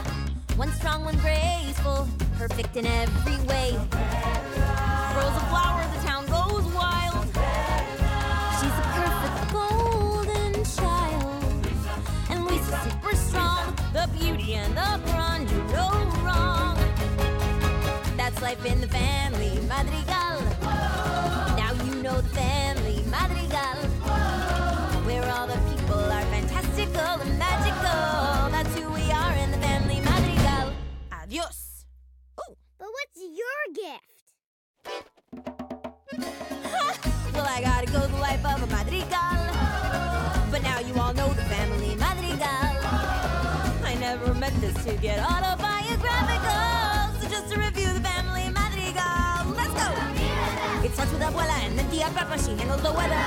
One 0.55 0.71
strong, 0.75 1.05
one 1.05 1.19
graceful, 1.19 2.07
perfect 2.39 2.77
in 2.77 2.87
every 2.87 3.39
way. 3.49 3.73
Rolls 5.17 5.37
of 5.41 5.49
flowers, 5.51 5.91
the 5.97 6.01
town 6.07 6.25
goes 6.27 6.65
wild. 6.79 7.27
She's 8.59 8.77
a 8.79 8.87
perfect 8.95 9.53
golden 9.53 10.65
child. 10.79 11.67
And 12.31 12.45
Luisa's 12.47 12.79
super 12.85 13.17
strong, 13.17 13.75
the 13.93 14.09
beauty 14.17 14.55
and 14.55 14.77
the 14.77 15.01
brawn, 15.11 15.41
you 15.49 15.59
no 15.75 15.91
wrong. 16.23 16.79
That's 18.17 18.41
life 18.41 18.65
in 18.65 18.81
the 18.81 18.87
family, 18.87 19.59
Madrigal. 19.67 20.39
Now 21.57 21.73
you 21.85 22.01
know 22.01 22.21
them. 22.21 22.72
To 44.83 44.97
get 44.97 45.21
autobiographical. 45.21 47.15
So 47.23 47.29
just 47.31 47.47
to 47.53 47.61
review 47.61 47.87
the 47.95 48.01
family 48.03 48.51
madrigal. 48.51 49.55
Let's 49.55 49.71
go! 49.79 49.87
It 50.83 50.91
starts 50.91 51.13
with 51.13 51.23
abuela 51.23 51.55
and 51.63 51.79
then 51.79 51.89
tia 51.89 52.11
Pepa, 52.11 52.35
she 52.35 52.59
handles 52.59 52.83
the 52.83 52.91
weather. 52.91 53.23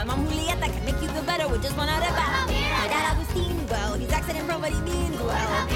My 0.00 0.04
mom 0.04 0.24
Julieta 0.26 0.72
can 0.72 0.84
make 0.86 0.96
you 1.02 1.08
feel 1.08 1.24
better 1.24 1.46
with 1.46 1.62
just 1.62 1.76
one 1.76 1.88
arepa. 1.88 2.48
My 2.80 2.88
dad 2.88 3.12
Agustin, 3.12 3.66
well, 3.68 3.94
he's 4.00 4.10
accident 4.12 4.48
prone, 4.48 4.62
but 4.62 4.72
he 4.72 4.80
means 4.80 5.20
well. 5.20 5.68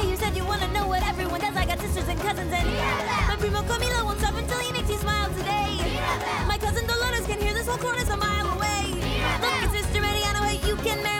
Hey, 0.00 0.08
you 0.08 0.16
said 0.16 0.34
you 0.34 0.46
wanna 0.46 0.68
know 0.72 0.88
what 0.88 1.06
everyone 1.06 1.40
does. 1.40 1.54
I 1.54 1.66
got 1.66 1.78
sisters 1.78 2.08
and 2.08 2.18
cousins 2.20 2.50
and 2.50 2.68
my 3.28 3.36
primo 3.38 3.60
Camilo 3.68 4.04
won't 4.06 4.20
stop 4.20 4.34
until 4.36 4.58
he 4.60 4.72
makes 4.72 4.88
you 4.88 4.96
smile 4.96 5.28
today. 5.36 5.76
My 6.48 6.56
cousin 6.56 6.86
Dolores 6.86 7.26
can 7.26 7.38
hear 7.42 7.52
this 7.52 7.68
whole 7.68 7.76
chorus 7.76 8.08
a 8.08 8.16
mile 8.16 8.48
away. 8.56 8.88
Look, 9.44 9.54
your 9.60 9.70
sister 9.76 10.00
Mariana, 10.00 10.40
hey, 10.48 10.66
you 10.66 10.76
can 10.76 11.02
marry 11.02 11.19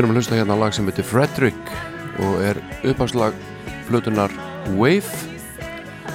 Erum 0.00 0.14
að 0.14 0.20
hlusta 0.20 0.36
hérna 0.38 0.54
á 0.56 0.62
lag 0.62 0.72
sem 0.72 0.86
heitir 0.88 1.04
Frederick 1.04 1.70
og 2.24 2.38
er 2.40 2.56
uppháslag 2.88 3.34
flutunar 3.84 4.32
Wave 4.78 5.10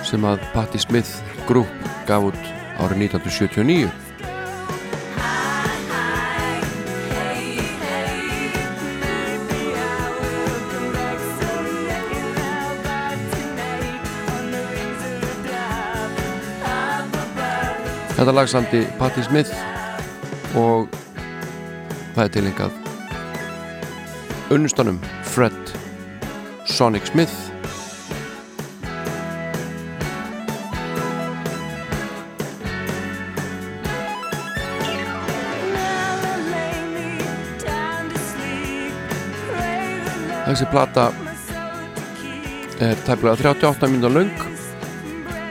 sem 0.07 0.25
að 0.25 0.41
Patti 0.55 0.79
Smith 0.81 1.19
Group 1.45 1.69
gaf 2.07 2.31
út 2.31 2.39
árið 2.81 3.05
1979 3.11 3.91
Þetta 18.15 18.33
lag 18.33 18.49
samti 18.49 18.81
Patti 18.97 19.27
Smith 19.27 19.53
og 20.57 20.89
það 22.15 22.25
er 22.25 22.33
tilengað 22.39 22.84
unnustanum 24.49 24.99
Fred 25.23 25.53
Sonic 26.65 27.05
Smith. 27.07 27.33
Þessi 40.45 40.67
plata 40.69 41.09
er 42.79 42.99
tæplega 43.07 43.33
38 43.33 43.89
mínúta 43.89 44.11
löng 44.13 44.29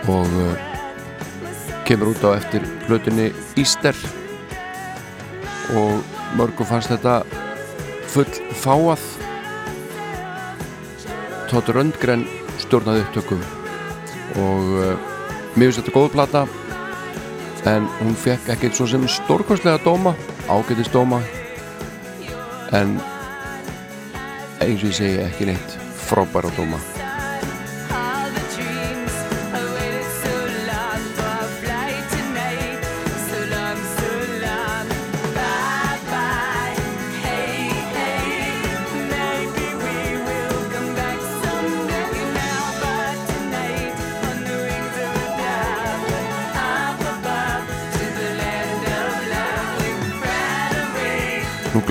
og 0.07 0.28
uh, 0.38 0.52
kemur 1.88 2.12
út 2.12 2.22
á 2.22 2.38
eftir 2.38 2.62
plötunni 2.87 3.33
Easter. 3.59 3.96
Og 5.74 5.98
mörgum 6.38 6.68
fannst 6.68 6.92
þetta 6.94 7.43
full 8.14 8.55
fáað. 8.62 9.05
Todd 11.50 11.70
Röndgren 11.74 12.24
stjórnaði 12.62 13.05
upptökum 13.05 13.42
og 14.40 14.70
uh, 14.79 14.94
mér 15.55 15.70
finnst 15.70 15.83
þetta 15.83 15.94
góð 15.94 16.09
plata 16.14 16.44
en 17.70 17.87
hún 18.00 18.16
fekk 18.18 18.50
ekkert 18.55 18.79
svo 18.79 18.88
sem 18.90 19.07
stórkostlega 19.09 19.83
dóma 19.85 20.14
ágætist 20.48 20.94
dóma 20.94 21.20
en 22.74 22.98
eins 24.64 24.83
og 24.83 24.90
ég 24.90 24.98
segi 24.98 25.22
ekki 25.29 25.48
neitt 25.53 25.79
frábæra 26.09 26.53
dóma 26.59 26.81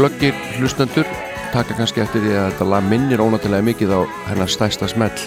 glöggir 0.03 0.35
hlustendur 0.57 1.07
taka 1.53 1.77
kannski 1.77 2.01
eftir 2.03 2.19
því 2.25 2.31
að 2.35 2.47
þetta 2.49 2.65
lag 2.67 2.87
minnir 2.91 3.21
ónættilega 3.23 3.63
mikið 3.63 3.91
á 3.95 3.99
hennar 4.27 4.49
stærsta 4.51 4.89
smell. 4.91 5.21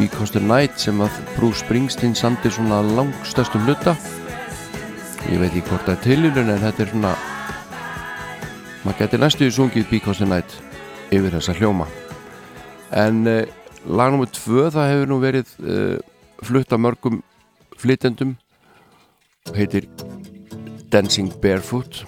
Because 0.00 0.34
the 0.34 0.42
Night 0.42 0.80
sem 0.82 0.98
að 1.04 1.14
Bruce 1.36 1.62
Springsteen 1.62 2.16
sandi 2.18 2.50
svona 2.50 2.80
langstöstum 2.82 3.62
hluta. 3.68 3.94
Ég 5.30 5.38
veit 5.38 5.52
ekki 5.52 5.62
hvort 5.68 5.86
það 5.86 5.94
er 5.94 6.02
tilhjulun 6.08 6.50
en 6.56 6.64
þetta 6.64 6.82
er 6.82 6.90
svona 6.90 7.12
maður 8.82 8.98
getur 9.04 9.22
næstu 9.22 9.46
í 9.46 9.54
sungið 9.60 9.86
Because 9.92 10.18
the 10.18 10.30
Night 10.32 10.58
yfir 11.14 11.38
þessa 11.38 11.54
hljóma. 11.60 11.86
En 12.90 13.22
uh, 13.30 13.40
lag 13.86 14.18
nr. 14.18 14.26
2 14.26 14.74
það 14.74 14.90
hefur 14.90 15.14
nú 15.14 15.22
verið 15.22 15.54
uh, 15.62 15.96
flutt 16.42 16.74
af 16.74 16.82
mörgum 16.82 17.22
flytendum 17.78 18.34
heitir 19.54 19.86
Dancing 20.90 21.30
Barefoot 21.38 22.02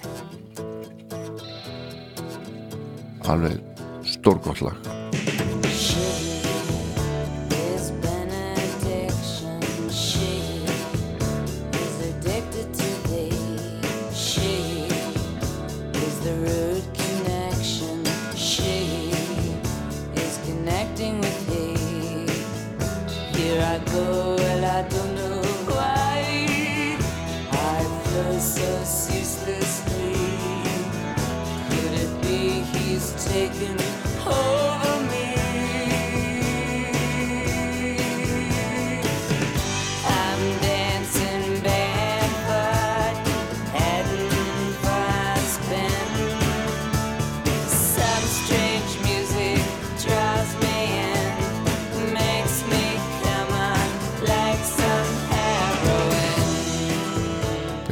alveg 3.27 3.59
stórgótt 4.03 4.59
lag 4.59 4.96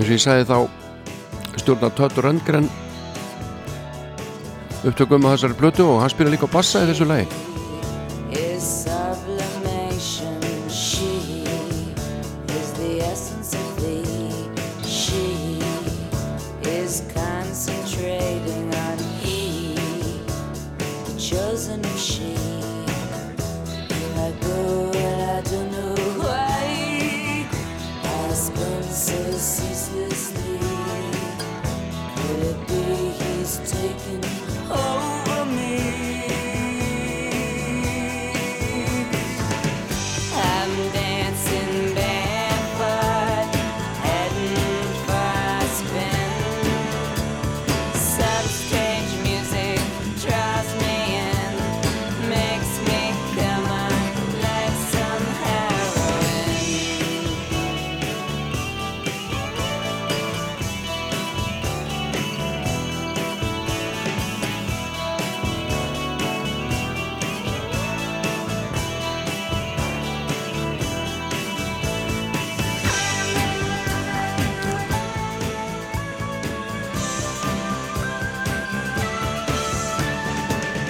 eins 0.05 0.11
og 0.11 0.19
ég 0.19 0.21
sagði 0.21 0.45
þá 0.49 1.61
stjórna 1.61 1.89
Todd 1.97 2.17
Röndgren 2.21 2.67
upptökum 4.85 5.25
á 5.25 5.33
þessari 5.33 5.57
plötu 5.57 5.85
og 5.87 6.01
hann 6.03 6.13
spila 6.13 6.33
líka 6.33 6.49
bassa 6.51 6.83
í 6.83 6.89
þessu 6.91 7.07
lagi 7.09 7.54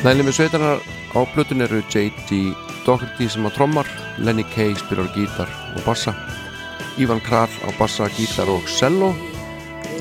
Meðlum 0.06 0.28
með 0.30 0.36
sveitanar 0.38 0.84
á 1.18 1.20
plötun 1.34 1.66
eru 1.66 1.80
J.D. 1.90 2.54
Doherty 2.86 3.26
sem 3.26 3.42
á 3.42 3.50
trommar, 3.56 3.88
Lenny 4.22 4.44
Kay 4.54 4.76
spyrir 4.78 5.08
gítar 5.16 5.50
og 5.74 5.82
bassa, 5.82 6.14
Ivan 7.02 7.18
Kral 7.26 7.50
á 7.66 7.74
bassa, 7.80 8.06
gítar 8.14 8.46
og 8.54 8.70
cello, 8.70 9.16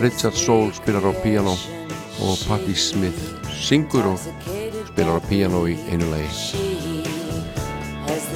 Richard 0.04 0.36
Soul 0.36 0.74
spyrir 0.76 1.08
á 1.08 1.12
piano 1.24 1.56
og 2.20 2.36
Patti 2.44 2.76
Smith 2.76 3.16
syngur 3.48 4.04
og 4.12 4.20
spilar 4.92 5.16
á 5.16 5.22
piano 5.24 5.64
í 5.64 5.80
einu 5.88 6.12
lagi. 6.12 6.28
Has 8.04 8.28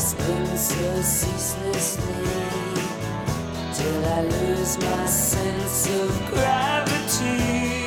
So 0.00 0.16
ceaselessly 1.02 2.24
till 3.74 4.04
I 4.06 4.22
lose 4.22 4.78
my 4.78 5.04
sense 5.04 5.88
of 5.88 6.08
gravity. 6.30 7.86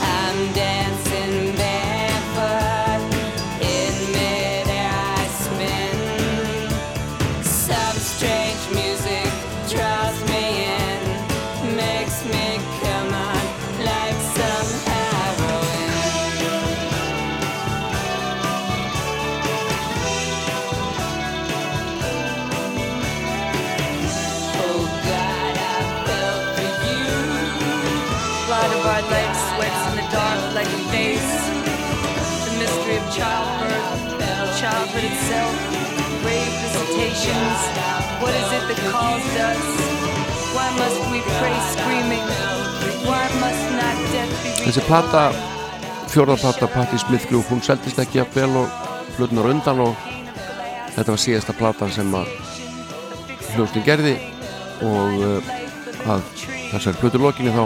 I'm 0.00 0.52
dancing 0.54 0.97
childhood 34.98 35.12
itself, 35.12 35.54
grave 36.22 36.52
visitations. 36.62 37.58
What 38.20 38.34
is 38.34 38.48
it 38.52 38.64
that 38.68 38.80
calls 38.90 39.26
us? 39.48 39.62
Why 40.54 40.68
must 40.78 41.00
we 41.10 41.20
pray 41.38 41.56
screaming? 41.74 42.26
Why 43.06 43.24
must 43.40 43.64
not 43.78 43.96
death 44.12 44.32
be 44.42 44.64
Þessi 44.64 44.82
plata, 44.86 45.30
fjórðarplata 46.12 46.68
Patti 46.72 46.98
Smith 46.98 47.28
Group, 47.28 47.46
hún 47.48 47.62
seldist 47.62 47.98
ekki 47.98 48.22
að 48.22 48.34
vel 48.34 48.50
og 48.58 48.68
hlutunar 49.16 49.48
undan 49.52 49.84
og 49.86 49.94
þetta 50.96 51.14
var 51.14 51.22
síðasta 51.22 51.54
platan 51.56 51.94
sem 51.94 52.10
að 52.14 52.28
hljóstin 53.54 53.86
gerði 53.86 54.16
og 54.84 55.22
uh, 55.24 55.54
að 56.10 56.26
þessari 56.72 57.00
plötulokinni 57.00 57.54
þá 57.54 57.64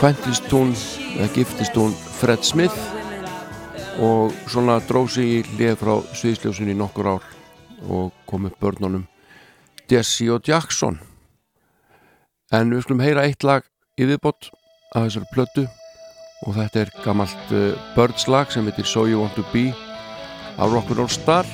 kventist 0.00 0.50
hún 0.52 0.74
eða 1.14 1.30
giftist 1.36 1.78
hún 1.78 1.94
Fred 1.94 2.42
Smith 2.44 2.93
og 4.02 4.32
svona 4.50 4.80
dróð 4.88 5.10
sig 5.16 5.30
í 5.30 5.40
lið 5.58 5.76
frá 5.78 5.94
sviðsljósunni 6.16 6.74
nokkur 6.78 7.08
ár 7.14 7.26
og 7.88 8.12
kom 8.26 8.46
upp 8.48 8.58
börnunum. 8.60 9.06
Desi 9.88 10.28
og 10.32 10.42
Jackson. 10.48 10.98
En 12.52 12.72
við 12.72 12.84
skulum 12.84 13.02
heyra 13.04 13.26
eitt 13.28 13.44
lag 13.44 13.64
í 14.00 14.06
viðbót 14.08 14.50
af 14.94 15.06
þessari 15.06 15.30
plötu. 15.34 15.66
Og 16.44 16.56
þetta 16.56 16.82
er 16.82 16.92
gamalt 17.04 17.52
uh, 17.54 17.72
Birds 17.94 18.26
lag 18.28 18.50
sem 18.52 18.66
heitir 18.68 18.88
So 18.88 19.06
You 19.08 19.22
Want 19.22 19.36
To 19.38 19.44
Be 19.52 19.70
af 20.58 20.72
Rock'n'Roll 20.72 21.10
Star. 21.12 21.48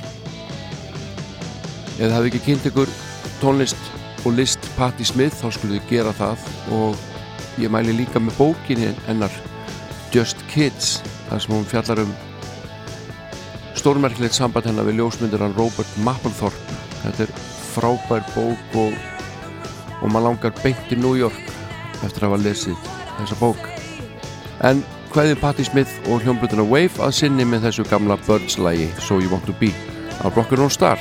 Eða 2.00 2.16
hefði 2.16 2.32
ekki 2.32 2.44
kynnt 2.46 2.70
ykkur 2.70 2.90
tónlist 3.42 3.92
og 4.24 4.34
list 4.36 4.64
Patti 4.76 5.04
Smith 5.04 5.36
þá 5.40 5.50
skulle 5.52 5.78
þið 5.78 5.92
gera 5.92 6.16
það. 6.16 6.48
Og 6.78 7.60
ég 7.60 7.72
mæli 7.72 7.94
líka 8.00 8.22
með 8.22 8.40
bókinni 8.40 8.94
hennar 9.06 9.34
Just 10.14 10.42
Kids 10.50 10.98
þar 11.28 11.44
sem 11.44 11.54
hún 11.54 11.70
fjallar 11.70 12.02
um 12.02 12.18
stórmerkilegt 13.80 14.36
samband 14.36 14.68
hennar 14.68 14.86
við 14.88 15.00
ljósmyndurann 15.00 15.56
Robert 15.56 15.98
Mapplethorpe. 16.04 16.78
Þetta 17.00 17.26
er 17.26 17.34
frábær 17.70 18.24
bók 18.34 18.76
og, 18.82 18.96
og 20.00 20.12
maður 20.12 20.26
langar 20.28 20.56
beint 20.60 20.92
í 20.92 20.98
New 21.00 21.16
York 21.16 21.38
eftir 22.04 22.24
að 22.24 22.30
hafa 22.30 22.40
lesið 22.44 22.90
þessa 23.18 23.38
bók. 23.40 23.68
En 24.68 24.82
hvaðið 25.14 25.40
Patti 25.40 25.66
Smith 25.66 26.10
og 26.10 26.24
hljómblutuna 26.24 26.66
Wave 26.68 27.00
að 27.00 27.16
sinni 27.22 27.46
með 27.48 27.68
þessu 27.68 27.88
gamla 27.88 28.18
Birds 28.26 28.58
lagi 28.60 28.90
So 29.00 29.18
You 29.20 29.32
Want 29.32 29.48
To 29.48 29.56
Be 29.60 29.72
af 30.20 30.36
Rock'n'Roll 30.36 30.72
Star 30.72 31.00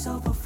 myself 0.00 0.26
a 0.28 0.39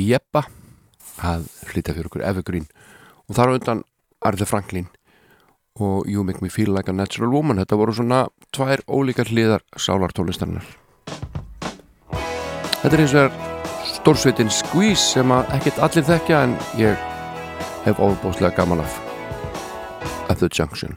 Jeppa 0.00 0.44
að 1.22 1.46
flytja 1.68 1.94
fyrir 1.94 2.10
okkur 2.10 2.24
Evergreen. 2.26 2.66
Og 3.28 3.38
þar 3.38 3.54
á 3.54 3.56
undan 3.58 3.82
Arður 4.24 4.50
Franklin 4.50 4.88
og 5.80 6.08
You 6.10 6.24
Make 6.26 6.42
Me 6.42 6.50
Feel 6.50 6.74
Like 6.74 6.90
a 6.90 6.96
Natural 6.96 7.32
Woman. 7.32 7.60
Þetta 7.62 7.78
voru 7.78 7.94
svona 7.96 8.24
tvær 8.54 8.84
ólíkar 8.86 9.30
hliðar 9.30 9.64
sálartólistarinnar 9.76 10.66
Þetta 12.84 12.96
er 12.98 13.00
eins 13.00 13.14
og 13.16 13.22
er 13.22 13.36
stórsveitin 13.94 14.50
Squeeze 14.52 15.00
sem 15.14 15.32
að 15.32 15.54
ekkert 15.56 15.80
allir 15.86 16.04
þekkja 16.10 16.42
en 16.44 16.56
ég 16.76 17.10
hef 17.86 18.02
ofbóðslega 18.04 18.52
gaman 18.58 18.84
af 18.84 19.00
At 20.28 20.44
the 20.44 20.52
Junction. 20.52 20.92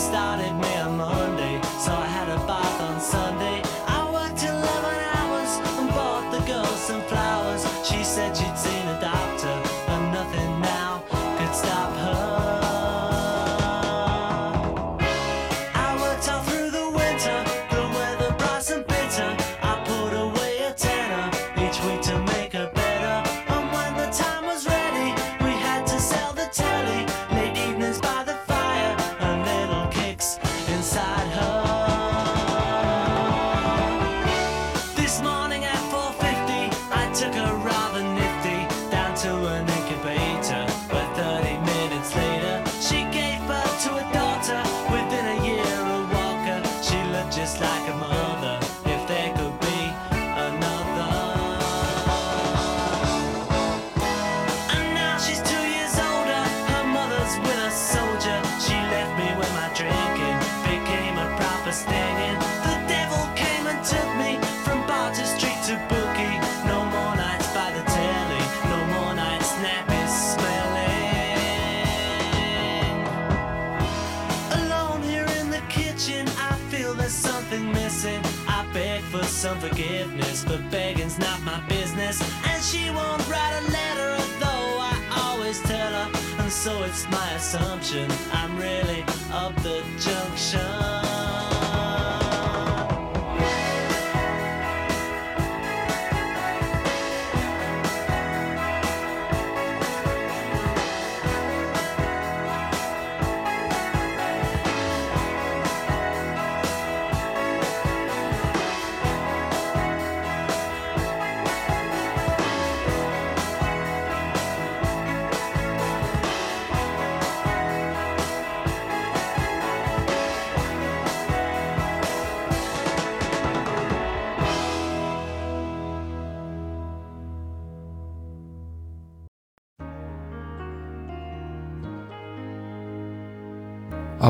stop. 0.00 0.29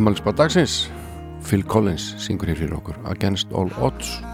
Amalinsbað 0.01 0.39
dagsins. 0.39 0.75
Phil 1.45 1.61
Collins 1.69 2.15
syngur 2.25 2.49
hér 2.49 2.57
fyrir 2.63 2.73
okkur 2.79 2.97
Against 3.13 3.53
All 3.53 3.69
Odds. 3.85 4.30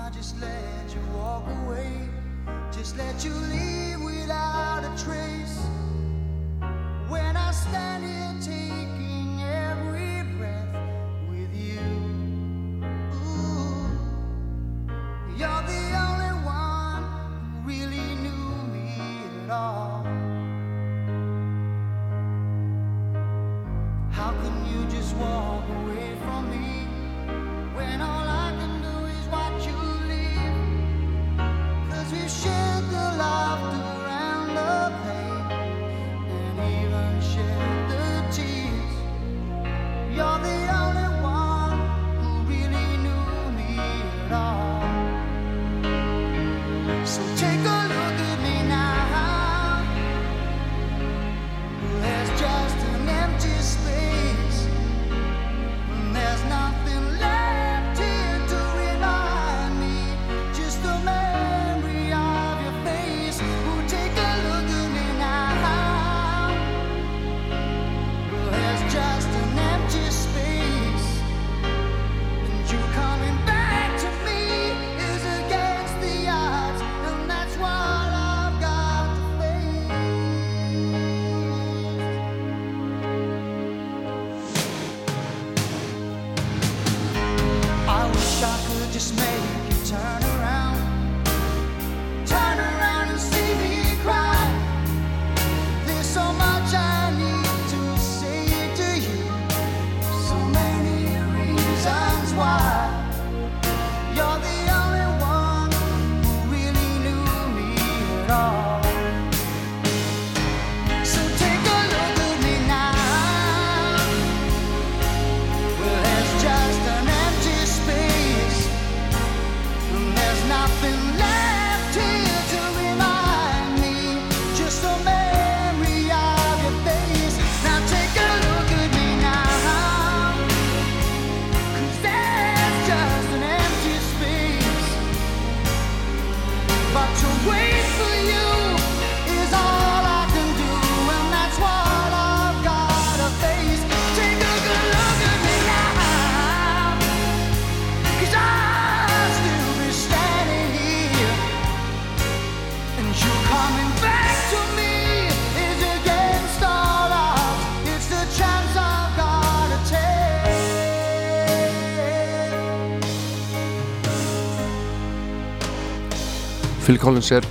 Phil 166.86 167.00
Collins 167.02 167.32
er 167.34 167.42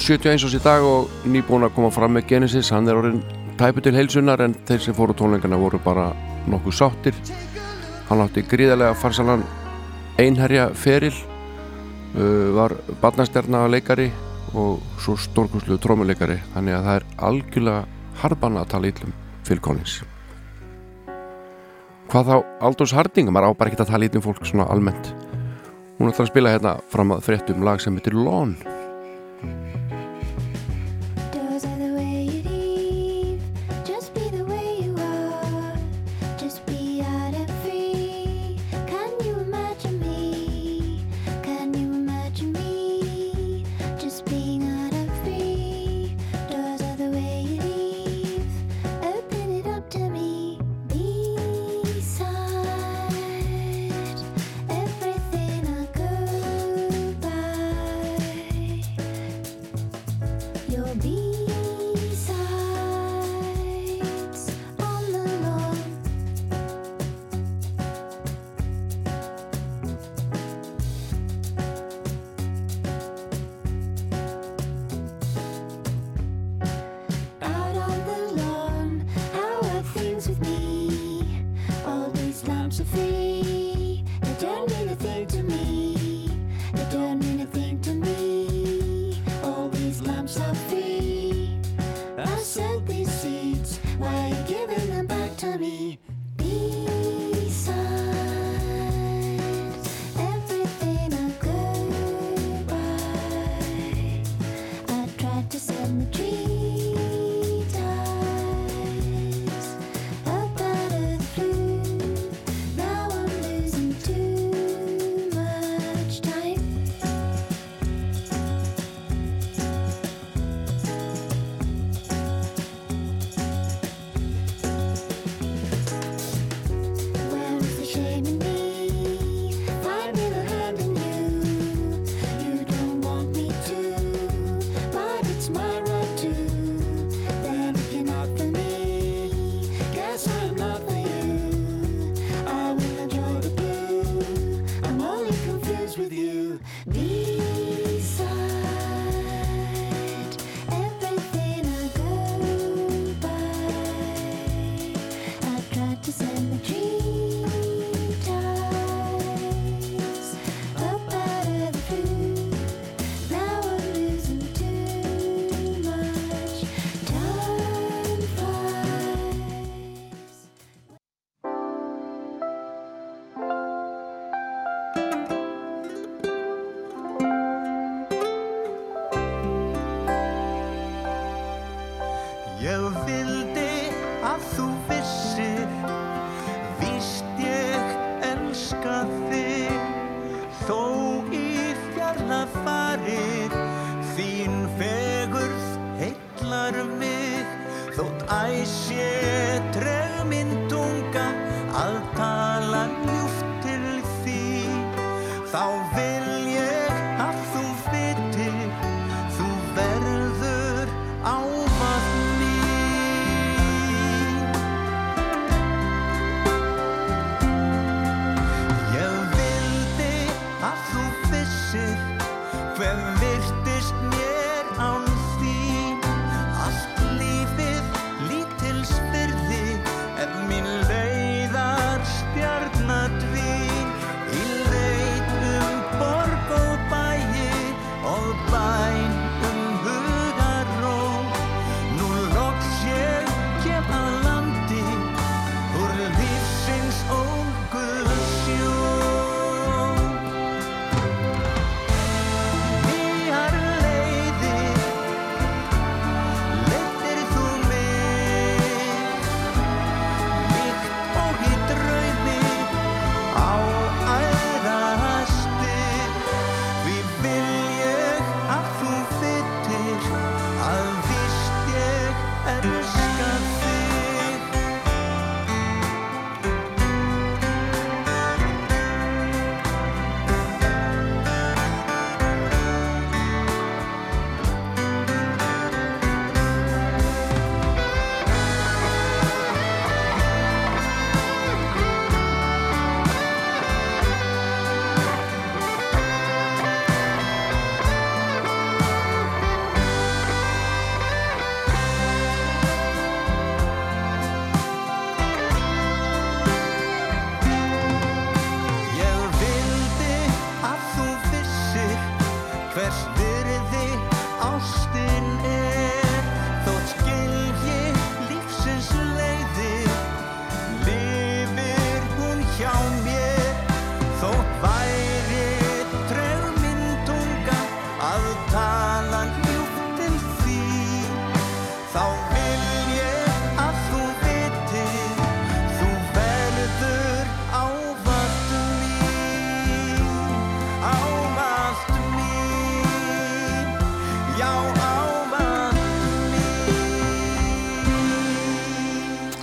71 0.00 0.46
árs 0.46 0.54
í 0.56 0.58
dag 0.64 0.80
og 0.80 1.10
nýbúin 1.28 1.66
að 1.66 1.74
koma 1.76 1.90
fram 1.92 2.14
með 2.16 2.30
Genesis. 2.30 2.70
Hann 2.72 2.86
er 2.88 2.96
orðin 2.96 3.18
tæpu 3.60 3.82
til 3.84 3.92
heilsunar 3.92 4.40
en 4.40 4.54
þeir 4.64 4.78
sem 4.80 4.94
fóru 4.96 5.12
tónleikana 5.12 5.58
voru 5.60 5.76
bara 5.84 6.06
nokkuð 6.48 6.78
sáttir. 6.78 7.18
Hann 8.08 8.22
átti 8.24 8.40
gríðarlega 8.48 8.96
farsalan 8.96 9.44
einherja 10.16 10.70
feril 10.72 11.12
uh, 11.12 12.48
var 12.56 12.72
barnasterna 13.02 13.66
leikari 13.68 14.08
og 14.56 14.80
svo 15.04 15.18
stórkurslu 15.20 15.76
trómuleikari. 15.76 16.38
Þannig 16.54 16.78
að 16.78 16.88
það 16.88 16.96
er 17.02 17.06
algjörlega 17.28 17.82
harfana 18.22 18.62
að 18.64 18.70
tala 18.72 18.88
ítlum 18.94 19.12
Phil 19.44 19.60
Collins. 19.60 19.98
Hvað 22.08 22.32
þá 22.32 22.56
Aldous 22.70 22.96
Harding 22.96 23.28
maður 23.28 23.52
á 23.52 23.58
bara 23.60 23.68
ekki 23.68 23.84
að 23.84 23.92
tala 23.92 24.08
ítlum 24.08 24.24
fólk 24.24 24.48
svona 24.48 24.70
almennt. 24.72 25.12
Hún 25.98 26.08
ætlar 26.08 26.24
um 26.24 26.26
að 26.26 26.32
spila 26.32 26.52
hérna 26.54 26.76
fram 26.92 27.12
að 27.14 27.26
fréttum 27.26 27.64
lag 27.66 27.82
sem 27.82 27.96
heitir 27.98 28.16
Lón 28.16 28.56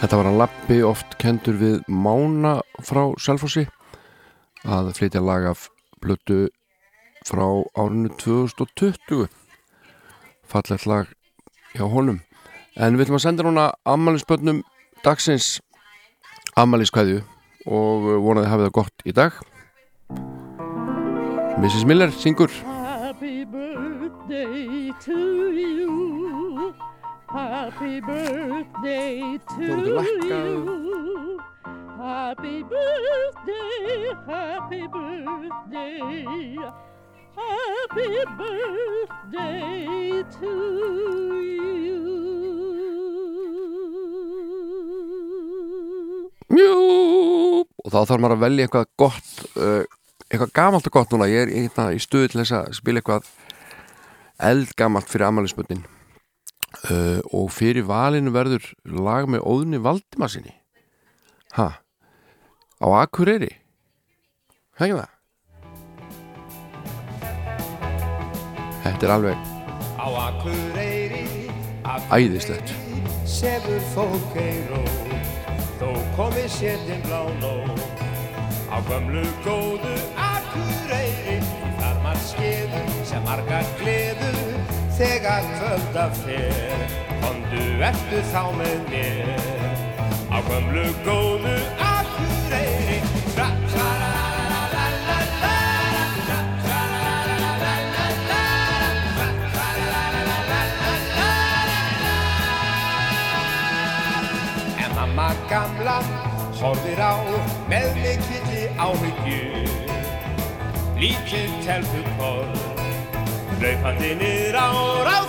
Þetta 0.10 0.24
var 0.24 0.28
að 0.32 0.40
lappi 0.42 0.76
oft 0.82 1.12
kendur 1.22 1.58
við 1.60 1.84
Mána 1.86 2.56
frá 2.82 3.12
Selfossi 3.22 3.62
að 4.66 4.88
flytja 4.98 5.22
lag 5.22 5.46
af 5.52 5.68
blötu 6.02 6.48
frá 7.30 7.44
árinu 7.78 8.10
2020 8.18 9.28
fallegt 10.50 10.88
lag 10.90 11.14
hjá 11.76 11.86
honum 11.94 12.18
en 12.74 12.98
við 12.98 13.06
ætlum 13.06 13.20
að 13.20 13.24
senda 13.28 13.46
núna 13.46 13.68
ammælisbönnum 13.86 14.64
dagsins 15.06 15.60
ammæliskvæðju 16.58 17.22
og 17.70 18.10
vonaði 18.26 18.50
hafið 18.50 18.66
það 18.72 18.78
gott 18.82 19.06
í 19.06 19.14
dag 19.14 19.38
Mrs. 21.62 21.86
Miller 21.86 22.10
syngur 22.18 22.50
Happy 22.66 23.46
birthday. 23.46 24.79
Happy 27.30 28.02
birthday 28.02 29.38
to 29.54 29.66
you. 30.26 31.40
Happy 31.96 32.64
birthday, 32.64 34.14
happy 34.26 34.88
birthday. 34.88 36.58
Happy 37.38 38.26
birthday 38.40 40.24
to 40.40 40.54
you. 41.38 42.02
Mjú 46.50 46.74
og 47.86 47.94
þá 47.94 48.00
þarf 48.10 48.18
maður 48.18 48.36
að 48.40 48.44
velja 48.48 48.66
eitthvað 48.66 48.90
gott 48.98 49.30
uh, 49.54 49.86
eitthvað 50.32 50.56
gamalt 50.58 50.90
og 50.90 50.98
gott 50.98 51.14
núna 51.14 51.30
ég 51.30 51.46
er 51.46 51.54
hérna 51.54 51.92
í 51.94 52.02
stuði 52.02 52.34
til 52.34 52.42
þess 52.42 52.58
að 52.58 52.74
spila 52.82 53.04
eitthvað 53.04 53.30
eldgamalt 54.50 55.14
fyrir 55.14 55.30
amalisböndin 55.30 55.86
uh, 56.90 57.20
og 57.34 57.50
fyrir 57.54 57.86
valinu 57.88 58.34
verður 58.36 58.66
lag 58.86 59.30
með 59.30 59.46
óðni 59.46 59.80
Valdimarsinni 59.84 60.54
ha? 61.58 61.70
Á 62.80 62.88
Akureyri? 63.04 63.52
Hægum 64.80 65.02
það? 65.02 65.16
Þetta 68.86 69.08
er 69.08 69.16
alveg 69.16 69.48
Á 70.00 70.08
Akureyri 70.30 71.26
æðislegt. 72.16 72.72
Sefur 73.28 73.82
fólk 73.94 74.38
ei 74.40 74.62
rót 74.70 75.08
Þó 75.80 75.90
komi 76.16 76.46
sétin 76.52 77.02
blá 77.06 77.24
nót 77.42 77.82
Á 78.70 78.78
gömlu 78.88 79.26
góðu 79.46 79.96
Akureyri 80.20 81.40
Þar 81.80 82.04
maður 82.06 82.26
skeður 82.30 82.94
sem 83.10 83.26
margar 83.28 83.68
gleður 83.82 84.49
Þegar 85.00 85.46
kvölda 85.56 86.10
fer. 86.12 86.82
Komdu 87.22 87.62
eftir 87.88 88.26
þá 88.34 88.42
með 88.58 88.82
mér? 88.92 89.30
Á 90.28 90.38
gömlu 90.44 90.84
góðu 91.06 91.54
la, 91.80 93.48
En 104.84 104.92
mamma 104.98 105.30
gamla 105.48 106.02
horfir 106.60 107.00
á 107.00 107.16
með 107.72 107.88
mikilli 108.04 108.68
áhyggju 108.76 109.64
Lítið 111.00 111.56
telpukorn 111.64 112.69
Laupandi 113.60 114.14
niður 114.16 114.56
á 114.56 114.68
la 115.04 115.20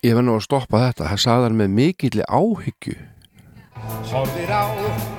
ég 0.00 0.16
verð 0.16 0.26
nú 0.26 0.34
að 0.38 0.46
stoppa 0.46 0.80
þetta. 0.86 1.10
Það 1.12 1.20
sagði 1.24 1.46
hann 1.46 1.58
með 1.60 1.70
mikilli 1.76 2.24
áhyggju. 2.26 2.96
Horfir 4.10 4.50
á 4.50 4.64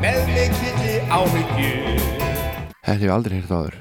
með 0.02 0.20
mikilli 0.32 0.96
áhyggju. 1.08 1.72
Þetta 2.82 2.92
hef 2.92 3.06
ég 3.06 3.14
aldrei 3.16 3.38
heyrt 3.38 3.54
áður. 3.56 3.78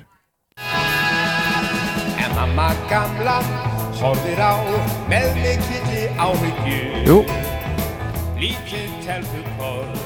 En 2.20 2.36
mamma 2.36 2.68
gamla 2.92 3.38
horfir 4.02 4.44
á 4.44 4.54
með 5.10 5.32
mikilli 5.40 6.04
áhyggju. 6.20 6.80
Jú. 7.08 7.18
Lítið 8.40 8.94
telpukorn 9.04 9.98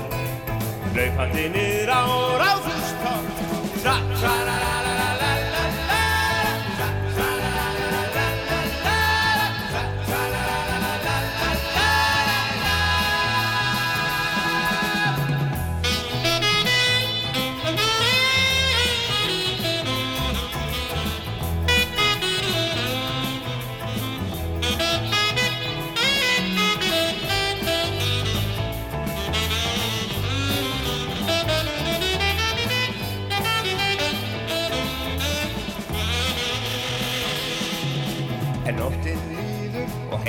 Laupandi 0.95 1.49
niður 1.51 1.91
á 1.91 2.03
ráðhústorg 2.39 2.84
tra, 3.85 4.01
tra, 4.19 4.45
la, 4.45 4.57
la, 4.57 4.84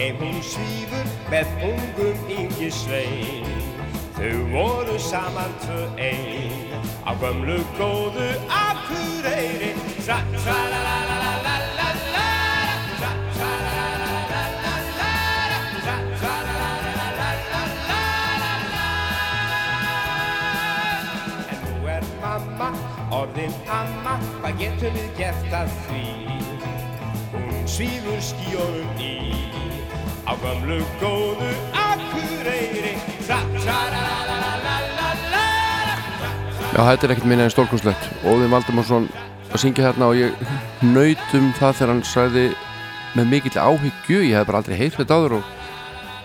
heim 0.05 0.17
hún 0.21 0.41
svífur 0.43 1.07
með 1.31 1.47
ungum 1.65 2.17
yngi 2.29 2.69
svein. 2.73 3.47
Þau 4.15 4.43
voru 4.51 4.97
saman 5.01 5.53
tvö 5.63 5.81
ein 5.97 6.69
á 7.03 7.11
gömlu 7.21 7.59
góðu 7.79 8.27
Akureyri. 8.49 9.73
Tra, 10.05 10.17
tra, 10.35 10.57
la, 10.71 10.81
la, 10.85 10.97
la, 11.09 11.19
la, 11.25 11.31
la, 11.47 11.57
la, 11.77 11.89
la, 12.13 12.29
tra, 12.99 13.11
tra, 13.37 13.51
la, 13.65 13.87
la, 14.01 14.13
la, 14.31 14.43
la, 14.61 14.75
la, 14.99 15.15
la, 15.49 15.59
tra, 15.81 15.97
tra, 16.19 16.35
la, 16.49 16.69
la, 16.85 17.07
la, 17.19 17.29
la, 17.49 17.61
la, 17.89 18.03
la, 18.29 18.53
la. 18.75 18.87
En 21.55 21.59
nú 21.65 21.89
er 21.97 22.05
mamma 22.21 22.69
orðin 23.21 23.57
amma, 23.81 24.19
hvað 24.37 24.53
getum 24.61 24.93
við 25.01 25.09
gert 25.17 25.59
að 25.63 25.73
því? 25.87 26.05
Hún 27.33 27.65
svífur 27.67 28.21
skíunum 28.23 29.01
í 29.01 29.35
á 30.25 30.33
gömlu 30.41 30.79
góðu 31.01 31.51
Akureyri. 31.77 32.93
Já, 36.75 36.81
þetta 36.83 37.05
er 37.07 37.11
ekkert 37.13 37.27
minna 37.29 37.45
en 37.47 37.53
stórkunslegt 37.53 38.07
Óðin 38.27 38.51
Valdimarsson 38.51 39.05
að 39.53 39.61
syngja 39.61 39.85
hérna 39.87 40.09
og 40.11 40.17
ég 40.19 40.33
nautum 40.83 41.51
það 41.55 41.77
þegar 41.77 41.91
hann 41.93 42.01
sagði 42.09 42.45
með 43.15 43.29
mikill 43.31 43.61
áhyggju 43.61 44.23
ég 44.25 44.35
hef 44.35 44.49
bara 44.49 44.59
aldrei 44.59 44.75
heyrt 44.81 44.97
þetta 44.99 45.19
áður 45.19 45.37
og, 45.37 45.53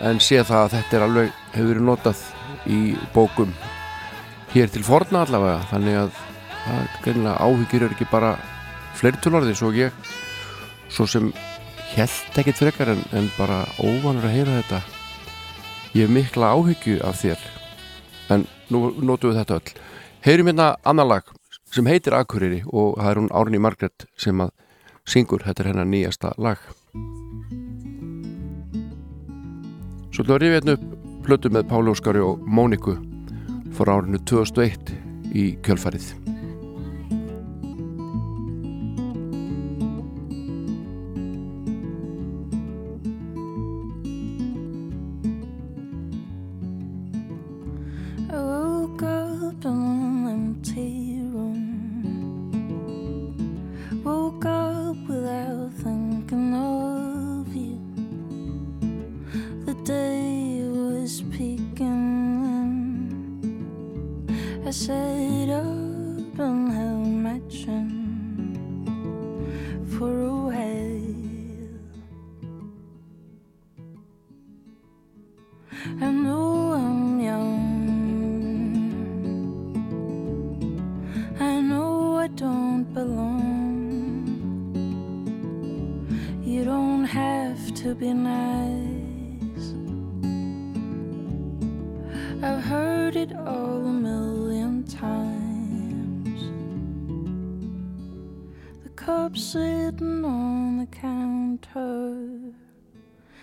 en 0.09 0.19
sé 0.19 0.41
það 0.43 0.65
að 0.65 0.73
þetta 0.75 0.97
er 0.97 1.05
alveg 1.05 1.37
hefur 1.53 1.69
verið 1.71 1.87
notað 1.87 2.25
í 2.67 2.81
bókum 3.13 3.53
hér 4.51 4.73
til 4.73 4.83
forna 4.83 5.23
allavega. 5.23 5.61
Þannig 5.71 6.01
að, 6.01 6.19
að 6.73 7.29
áhyggjur 7.37 7.87
er 7.87 7.95
ekki 7.95 8.09
bara 8.11 8.33
fleirtulorði 8.99 9.55
svo 9.55 9.71
ég 9.77 9.95
svo 10.91 11.07
sem 11.07 11.31
held 11.95 12.39
ekkert 12.39 12.59
frekar 12.61 12.91
en, 12.93 13.03
en 13.15 13.29
bara 13.37 13.63
óvanur 13.81 14.27
að 14.27 14.35
heyra 14.35 14.57
þetta. 14.61 14.81
Ég 15.91 16.07
hef 16.07 16.13
mikla 16.15 16.53
áhyggju 16.55 17.01
af 17.03 17.19
þér. 17.21 17.45
En 18.31 18.45
nú 18.71 18.91
notum 19.03 19.31
við 19.31 19.41
þetta 19.41 19.59
öll. 19.59 19.75
Heyrum 20.23 20.51
hérna 20.51 20.67
annar 20.87 21.09
lag 21.09 21.31
sem 21.71 21.87
heitir 21.87 22.15
Akureyri 22.15 22.61
og 22.67 22.97
það 22.99 23.11
er 23.11 23.21
hún 23.21 23.31
Árni 23.35 23.59
Margret 23.63 24.05
sem 24.19 24.43
að 24.43 24.51
syngur, 25.07 25.43
þetta 25.43 25.63
er 25.63 25.71
hennar 25.71 25.89
nýjasta 25.89 26.33
lag. 26.37 26.59
Svo 30.11 30.27
að 30.27 30.41
rifja 30.43 30.59
hérna 30.59 30.75
upp 30.77 31.23
plötu 31.25 31.51
með 31.53 31.69
Páli 31.71 31.93
Óskari 31.93 32.21
og 32.23 32.43
Móniku 32.43 32.97
frá 33.77 33.95
árinu 33.97 34.19
2001 34.27 34.91
í 35.37 35.51
kjölfarið 35.63 36.11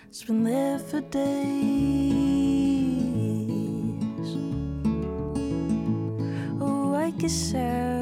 It's 0.09 0.23
been 0.23 0.43
there 0.43 0.79
for 0.79 1.01
days. 1.01 1.21
Oh, 6.59 6.95
I 6.95 7.11
guess 7.11 7.53
I'll 7.53 7.98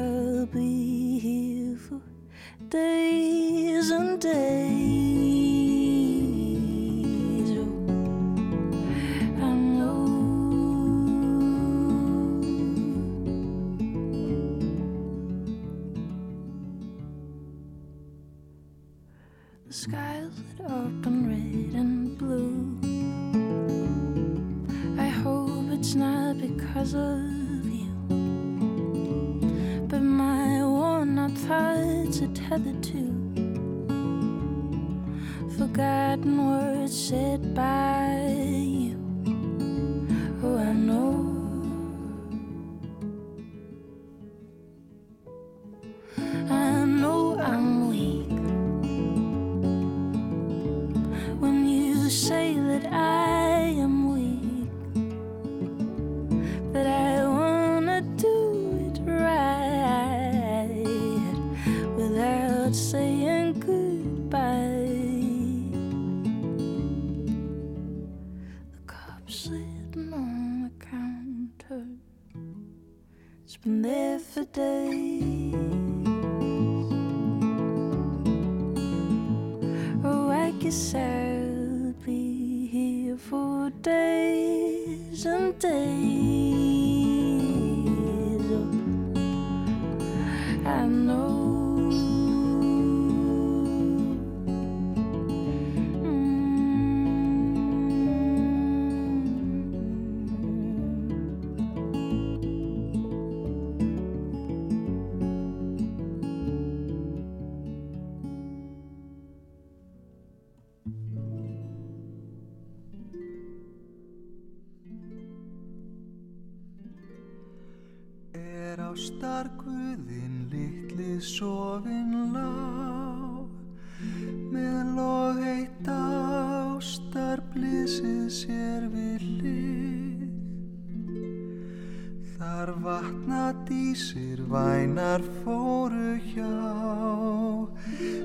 dísir 133.98 134.38
vænar 134.52 135.20
fóru 135.42 136.14
hjá 136.30 136.58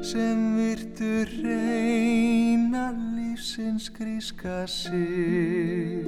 sem 0.09 0.39
virtu 0.57 1.25
reyna 1.41 2.85
lífsins 3.15 3.89
gríska 3.97 4.67
sig. 4.67 6.05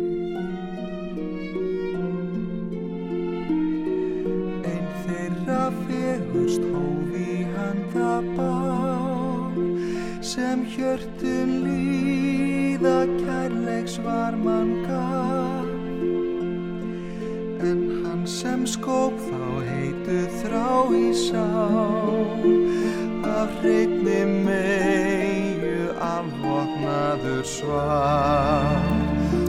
Ein 4.71 4.87
þeirra 5.03 5.63
fegust 5.85 6.63
hófi 6.73 7.33
handa 7.55 8.13
bál 8.37 9.57
sem 10.21 10.59
hjörtun 10.73 11.34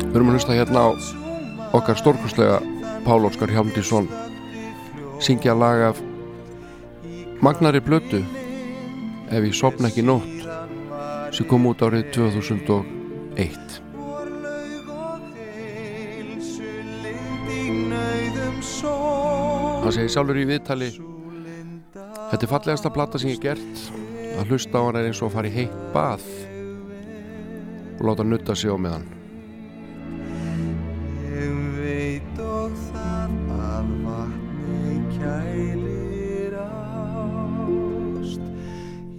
Við 0.06 0.16
erum 0.16 0.30
að 0.30 0.36
hlusta 0.38 0.56
hérna 0.56 0.80
á 0.82 0.88
okkar 1.76 1.98
stórkustlega 2.00 2.58
Pál 3.04 3.26
Óskar 3.28 3.52
Hjálmdísson 3.52 4.08
syngja 5.22 5.54
lag 5.54 5.82
af 5.90 6.00
Magnari 7.44 7.80
Blötu 7.84 8.22
ef 9.30 9.42
ég 9.42 9.54
sopna 9.54 9.90
ekki 9.90 10.04
nótt 10.06 10.46
sem 11.36 11.46
kom 11.50 11.66
út 11.68 11.82
árið 11.84 12.10
2001 12.16 13.82
hann 19.84 19.94
segir 19.94 20.10
sjálfur 20.10 20.40
í 20.40 20.48
viðtali 20.48 20.90
þetta 22.30 22.42
er 22.42 22.50
fallegasta 22.50 22.90
plata 22.90 23.20
sem 23.20 23.30
ég 23.30 23.42
gert. 23.42 23.86
Að 24.36 24.50
hlusta 24.52 24.82
á 24.82 24.86
hann 24.88 24.98
er 24.98 25.08
eins 25.08 25.22
og 25.22 25.30
að 25.30 25.36
fara 25.38 25.50
í 25.50 25.54
heitt 25.54 25.76
bað 25.94 26.24
og 27.98 28.06
láta 28.06 28.22
nutta 28.24 28.54
sig 28.54 28.70
á 28.70 28.76
meðan. 28.76 29.04
Ég 31.32 31.54
veit 31.80 32.38
og 32.40 32.72
það 32.92 33.30
að 33.56 33.86
vatni 34.04 35.00
kælir 35.16 36.54
ást. 36.60 38.44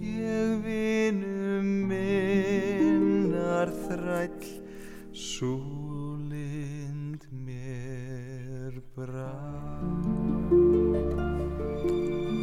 Ég 0.02 0.48
vinum 0.66 1.66
minnar 1.90 3.68
þræll 3.86 4.46
Súlind 5.18 7.22
mér 7.32 8.78
brá. 8.94 9.34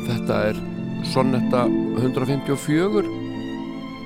Þetta 0.05 0.35
er 0.49 0.55
Sonnetta 1.05 1.63
154 2.01 3.05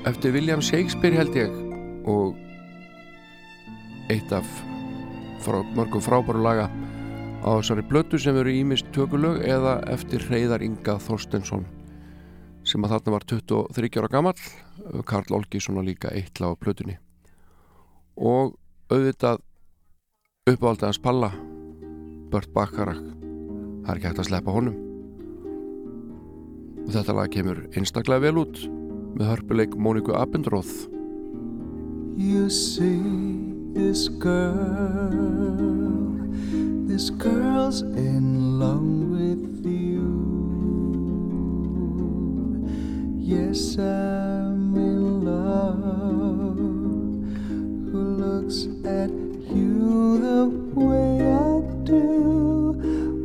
eftir 0.06 0.32
William 0.36 0.62
Shakespeare 0.62 1.16
held 1.16 1.34
ég 1.36 1.69
og 2.10 2.36
eitt 4.10 4.32
af 4.34 4.46
frá, 5.44 5.60
mörgum 5.76 6.02
frábæru 6.02 6.42
laga 6.42 6.66
á 7.40 7.48
þessari 7.56 7.84
blötu 7.86 8.18
sem 8.20 8.36
eru 8.36 8.52
ímist 8.52 8.90
tökulög 8.94 9.44
eða 9.46 9.78
eftir 9.92 10.24
Hreyðar 10.26 10.64
Inga 10.66 10.98
Þorstensson 11.00 11.64
sem 12.66 12.84
að 12.84 12.96
þarna 12.96 13.14
var 13.14 13.26
23 13.32 14.00
ára 14.00 14.10
gamall 14.12 14.42
Karl 15.08 15.38
Olgisson 15.38 15.78
og 15.80 15.86
líka 15.86 16.12
eitt 16.12 16.40
lag 16.40 16.56
á 16.56 16.60
plötunni. 16.60 16.98
Og 18.16 18.56
auðvitað 18.90 19.40
uppáaldið 20.50 20.88
hans 20.88 21.00
Palla 21.00 21.30
Bört 22.30 22.52
Bakarak 22.54 23.00
það 23.00 23.90
er 23.90 23.96
ekki 23.96 24.10
hægt 24.10 24.22
að 24.22 24.28
sleppa 24.28 24.54
honum. 24.54 24.78
Og 26.84 26.92
þetta 26.94 27.16
lag 27.16 27.32
kemur 27.32 27.64
einstaklega 27.72 28.26
vel 28.26 28.42
út 28.42 28.64
með 29.16 29.28
hörpuleik 29.32 29.76
Móniku 29.78 30.14
Abendroth 30.18 30.88
You 32.22 32.50
see 32.50 33.00
this 33.72 34.08
girl, 34.08 35.08
this 36.86 37.08
girl's 37.08 37.80
in 37.80 38.58
love 38.60 38.82
with 38.82 39.64
you. 39.64 40.04
Yes, 43.16 43.78
I'm 43.78 44.76
in 44.76 45.24
love. 45.24 45.78
Who 47.90 48.02
looks 48.20 48.66
at 48.84 49.10
you 49.56 50.20
the 50.20 50.44
way 50.78 51.22
I 51.24 51.62
do? 51.84 52.74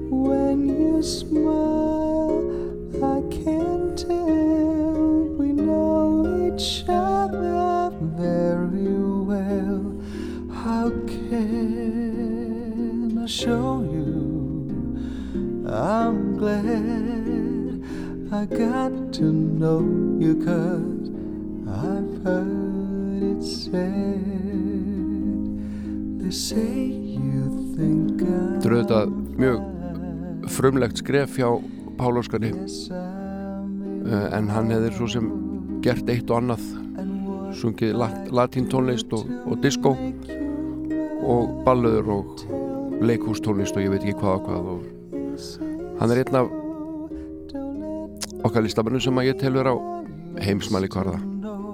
When 0.09 0.69
you 0.69 1.03
smile, 1.03 2.39
I 3.03 3.19
can't 3.29 3.99
tell 3.99 5.35
we 5.37 5.51
know 5.51 6.47
each 6.47 6.85
other 6.87 7.91
very 8.17 8.74
well. 9.35 9.83
How 10.63 10.89
can 11.07 12.37
I 13.19 13.25
show 13.27 13.81
you? 13.95 14.13
I'm 15.67 16.37
glad 16.37 16.63
I 18.31 18.45
got 18.45 19.13
to 19.13 19.23
know 19.23 19.81
you 20.19 20.35
cause 20.45 21.09
I've 21.67 22.23
heard 22.23 23.23
it 23.33 23.41
said 23.43 24.21
They 26.21 26.31
say 26.31 26.85
you 27.17 27.73
think 27.75 28.21
I 28.21 28.25
Þetta 28.61 28.69
er 28.69 28.73
auðvitað 28.77 29.07
mjög 29.41 29.59
frumlegt 30.55 30.97
skref 31.01 31.31
hjá 31.41 31.49
Pál 31.97 32.21
Óskari 32.21 32.51
Eh, 34.05 34.25
en 34.37 34.49
hann 34.53 34.69
hefði 34.69 34.89
svo 34.93 35.07
sem 35.09 35.29
gert 35.81 36.09
eitt 36.13 36.29
og 36.29 36.37
annað 36.43 36.65
sungið 37.59 37.95
lat 37.99 38.29
latín 38.35 38.69
tónlist 38.71 39.13
og, 39.15 39.29
og 39.45 39.61
disco 39.63 39.95
og 41.25 41.63
ballöður 41.65 42.11
og 42.15 42.45
leikhústónlist 43.05 43.77
og 43.77 43.85
ég 43.85 43.93
veit 43.93 44.03
ekki 44.03 44.19
hvað 44.19 44.35
og 44.35 44.45
hvað 44.47 44.69
og 44.75 44.79
hann 45.99 46.13
er 46.13 46.21
einn 46.23 46.39
af 46.41 46.53
okkar 48.45 48.65
listamennum 48.65 49.01
sem 49.01 49.19
að 49.19 49.31
ég 49.31 49.39
telur 49.41 49.67
á 49.67 49.75
heimsmæli 50.45 50.89
hvarða. 50.91 51.17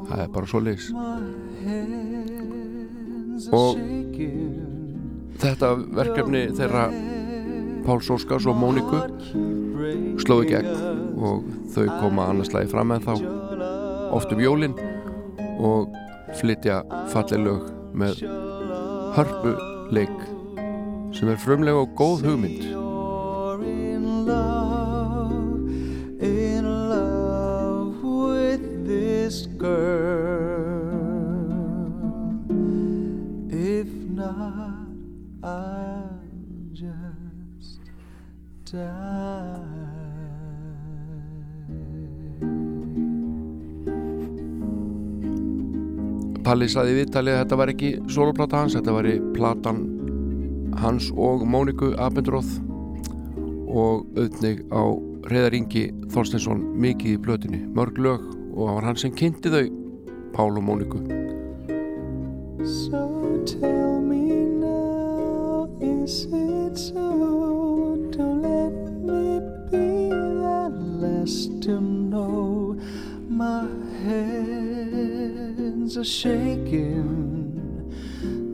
Það 0.07 0.21
er 0.23 0.31
bara 0.33 0.49
svo 0.49 0.61
leis 0.63 0.91
og 3.51 3.79
þetta 5.41 5.71
verkefni 5.97 6.45
þeirra 6.57 6.85
Páls 7.81 8.11
Óskars 8.13 8.45
og 8.45 8.57
Móniku 8.61 8.99
slóði 10.21 10.51
gegn 10.51 10.67
og 11.17 11.47
þau 11.73 11.87
koma 11.97 12.27
annarslagi 12.29 12.69
fram 12.69 12.91
með 12.93 13.07
þá 13.07 13.13
oft 14.13 14.33
um 14.35 14.43
jólin 14.43 14.75
og 15.59 15.95
flytja 16.39 16.81
falleg 17.13 17.45
lög 17.45 17.71
með 17.97 18.21
hörpuleik 19.17 20.19
sem 21.15 21.31
er 21.31 21.41
frumlega 21.41 21.83
og 21.83 21.97
góð 21.99 22.29
hugmynd 22.29 22.81
in 23.63 24.25
love, 24.25 25.69
in 26.21 26.63
love 26.89 28.03
with 28.03 28.85
this 28.85 29.47
girl. 29.57 30.10
Palli 46.51 46.67
saði 46.67 46.91
í 46.91 46.95
viðtalið 46.97 47.31
að 47.31 47.37
þetta 47.45 47.57
var 47.61 47.69
ekki 47.71 47.89
soloplata 48.11 48.57
hans, 48.59 48.73
þetta 48.75 48.91
var 48.91 49.05
platan 49.37 49.77
hans 50.81 51.05
og 51.15 51.45
Móniku 51.47 51.93
Abendroth 51.95 52.57
og 53.71 54.03
auðnig 54.19 54.59
á 54.67 54.83
Reðar 55.31 55.55
Ingi 55.55 55.85
Þorsteinsson 56.11 56.65
mikið 56.83 57.13
í 57.13 57.21
blötinni, 57.23 57.61
mörg 57.71 58.03
lög 58.03 58.27
og 58.51 58.67
það 58.67 58.75
var 58.81 58.89
hann 58.89 58.99
sem 58.99 59.15
kynnti 59.15 59.53
þau 59.53 59.63
Pál 60.35 60.59
og 60.59 60.67
Móniku. 60.67 60.99
So 62.67 63.39
tell 63.47 64.03
me 64.03 64.43
now, 64.59 65.71
is 65.79 66.25
it 66.27 66.40
hands 75.91 75.97
are 75.97 76.03
shaking. 76.03 77.89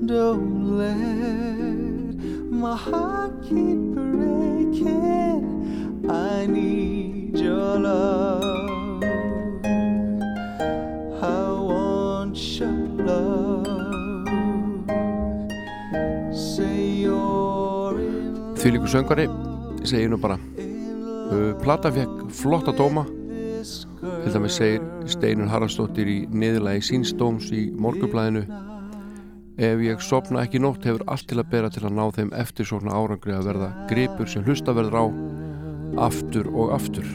Don't 0.06 0.78
let 0.78 2.16
my 2.50 2.76
heart 2.76 3.42
keep 3.44 3.78
breaking. 3.94 5.44
I 6.10 6.46
need 6.48 7.38
your 7.38 7.80
love. 7.80 9.04
I 11.22 11.52
want 11.70 12.38
your 12.60 12.78
love. 13.06 13.68
Say 16.34 17.04
you're 17.04 18.00
in 18.00 18.56
Þvílíku 18.58 18.88
söngari, 18.90 19.28
segi 19.84 20.08
nú 20.10 20.18
bara 20.18 20.40
Uh, 21.28 21.52
Plata 21.60 21.92
fekk 21.92 22.32
flotta 22.32 22.72
dóma 22.72 23.04
til 24.02 24.34
dæmis 24.34 24.58
segir 24.60 24.84
Steinun 25.10 25.50
Haraldsdóttir 25.52 26.10
í 26.10 26.18
niðurlagi 26.30 26.86
sínsdóms 26.86 27.52
í 27.56 27.68
morgublæðinu 27.74 28.46
Ef 29.58 29.80
ég 29.82 30.02
sopna 30.06 30.44
ekki 30.46 30.60
nótt 30.62 30.84
hefur 30.86 31.02
allt 31.10 31.26
til 31.26 31.40
að 31.42 31.48
bera 31.50 31.70
til 31.74 31.82
að 31.88 31.96
ná 31.98 32.04
þeim 32.14 32.28
eftirsókna 32.38 32.94
árangri 32.94 33.34
að 33.34 33.48
verða 33.50 33.70
gripur 33.90 34.30
sem 34.30 34.44
hlusta 34.46 34.76
verður 34.78 35.00
á 35.02 35.06
aftur 36.06 36.52
og 36.54 36.76
aftur. 36.76 37.08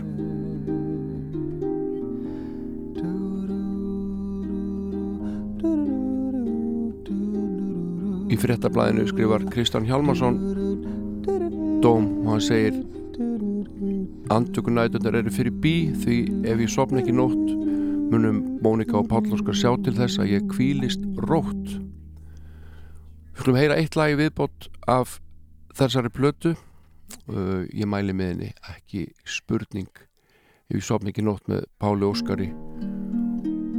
Í 8.26 8.40
fréttablaðinu 8.42 9.06
skrifar 9.12 9.46
Kristján 9.54 9.86
Hjálmarsson 9.86 10.42
dóm 11.84 12.10
og 12.24 12.32
hann 12.32 12.42
segir 12.42 12.82
Andtökunætunar 14.30 15.16
eru 15.18 15.32
fyrir 15.34 15.54
bí 15.62 15.74
því 16.04 16.18
ef 16.46 16.60
ég 16.62 16.70
sopna 16.70 17.00
ekki 17.02 17.14
nótt 17.16 17.48
munum 18.12 18.42
Mónika 18.62 18.98
og 19.00 19.08
Páll 19.08 19.32
Óskar 19.32 19.56
sjá 19.56 19.72
til 19.82 19.94
þess 19.96 20.20
að 20.20 20.34
ég 20.34 20.48
kvílist 20.52 21.02
rótt. 21.24 21.72
Við 23.32 23.40
skulum 23.40 23.58
heyra 23.58 23.78
eitt 23.80 23.96
lag 23.96 24.12
í 24.12 24.18
viðbót 24.20 24.68
af 24.90 25.18
þessari 25.78 26.12
plötu. 26.12 26.54
Uh, 27.28 27.64
ég 27.72 27.88
mæli 27.88 28.14
með 28.16 28.32
henni 28.32 28.50
ekki 28.72 29.06
spurning. 29.28 29.90
Ef 30.68 30.78
ég 30.78 30.86
sopna 30.86 31.12
ekki 31.12 31.24
nótt 31.24 31.48
með 31.50 31.64
Páli 31.80 32.08
Óskari 32.08 32.50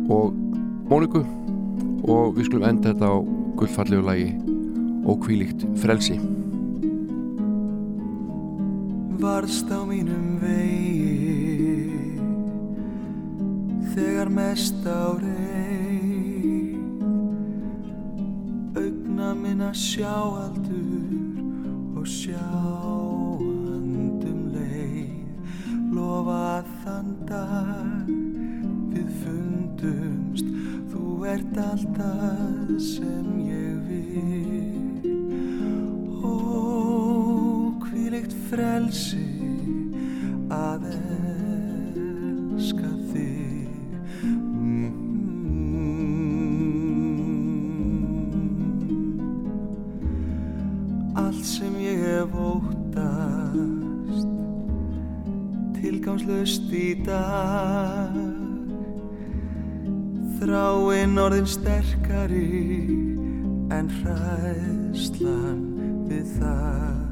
og 0.10 0.34
Móniku. 0.90 1.24
Og 2.04 2.34
við 2.36 2.50
skulum 2.50 2.68
enda 2.68 2.92
þetta 2.92 3.14
á 3.14 3.18
gullfallegu 3.60 4.08
lagi 4.10 4.32
og 5.08 5.22
kvílíkt 5.24 5.68
frelsi 5.80 6.18
varðst 9.22 9.70
á 9.70 9.86
mínum 9.86 10.40
vegi 10.42 12.10
þegar 13.94 14.30
mest 14.34 14.82
á 14.90 15.14
rey 15.22 15.64
augna 18.76 19.34
minna 19.38 19.72
sjáaldur 19.74 21.14
og 22.04 22.08
sjáandum 22.10 22.42
leið. 24.52 25.14
Lofa 25.94 26.64
þann 26.84 27.12
dag 27.30 28.08
við 28.92 29.08
fundumst. 29.22 30.48
Þú 30.92 31.04
ert 31.32 31.58
alltaf 31.64 32.76
sem 32.84 33.28
ég 33.48 33.78
vil. 33.88 35.08
Og 36.28 37.23
þvílikt 38.14 38.34
frelsi 38.46 39.18
að 40.54 40.84
elska 40.94 42.90
þig. 43.10 43.70
Mm. 44.22 44.30
-hmm. 44.86 45.74
Allt 51.16 51.46
sem 51.46 51.74
ég 51.82 51.98
hef 52.06 52.30
óttast 52.38 54.28
tilgámslaust 55.82 56.70
í 56.70 56.94
dag. 57.06 58.14
Þráinn 60.38 61.18
orðin 61.18 61.50
sterkari 61.50 62.86
en 63.74 63.90
hræðslan 63.90 65.66
við 66.06 66.26
það 66.38 67.03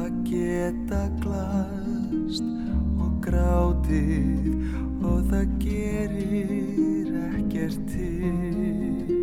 að 0.00 0.10
geta 0.26 1.02
glast 1.22 2.46
og 3.00 3.12
grátið 3.24 4.50
og 5.06 5.18
það 5.30 5.54
gerir 5.62 7.12
ekkert 7.30 7.80
til. 7.92 9.14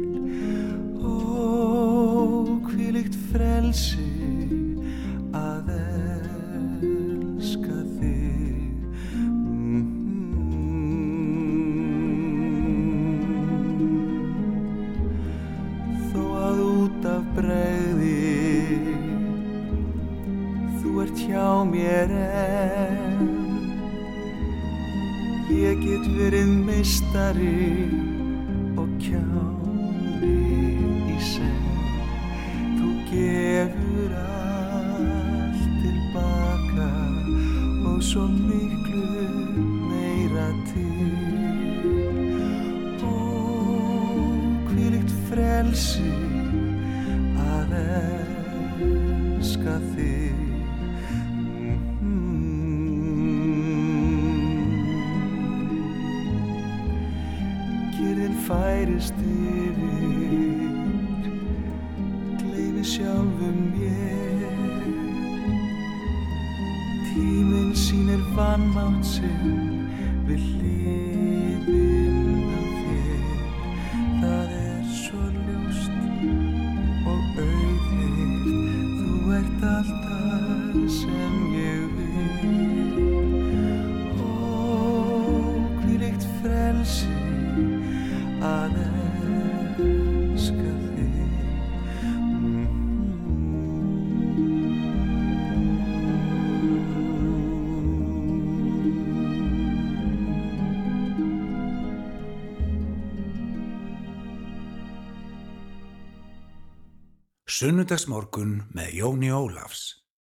Og 1.08 2.72
hvílikt 2.72 3.18
frelsi 3.32 4.10
að 5.36 5.72
það 5.72 5.87
mér 21.72 22.12
enn 22.12 23.08
Ég 25.58 25.80
get 25.80 26.04
verið 26.18 26.50
meistari. 26.68 28.07
Sunnudagsmorgun 107.58 108.52
með 108.78 108.92
Jóni 109.00 109.32
Ólafs 109.34 109.80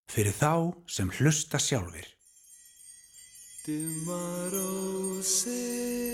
fyrir 0.08 0.32
þá 0.38 0.72
sem 0.88 1.10
hlusta 1.18 1.60
sjálfur. 1.60 2.08
Tomorrow 3.66 5.20
said 5.20 6.06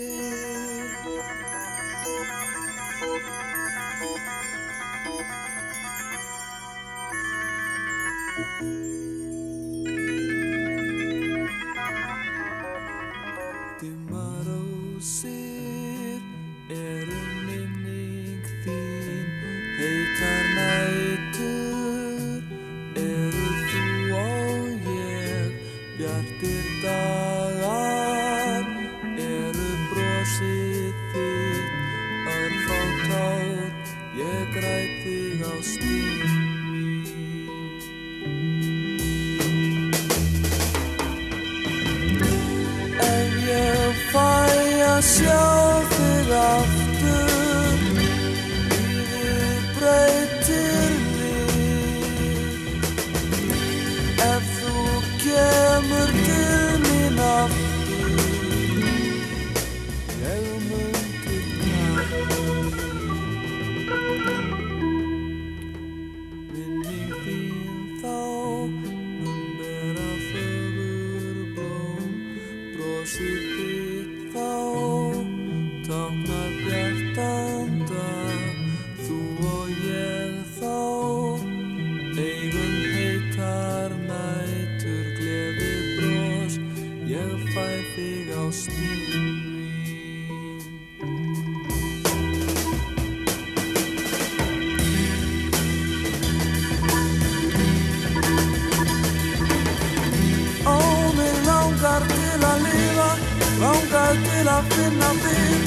till 104.16 104.46
jag 104.46 104.64
finner 104.64 105.14
din 105.24 105.62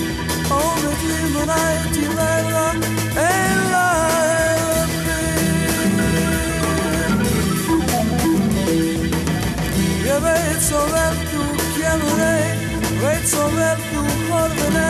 Och 0.51 0.75
mitt 0.83 1.03
liv 1.09 1.33
med 1.33 1.47
dig 1.47 1.93
till 1.93 2.17
hela, 2.19 2.67
hela 3.15 3.87
Jag 10.07 10.21
vet 10.21 10.61
så 10.61 10.79
väl 10.93 11.15
du 11.31 11.41
känner 11.81 12.17
dig 12.17 12.57
Vet 13.01 13.27
så 13.27 13.47
väl 13.47 13.77
du 13.91 14.31
har 14.31 14.49
vänner 14.49 14.85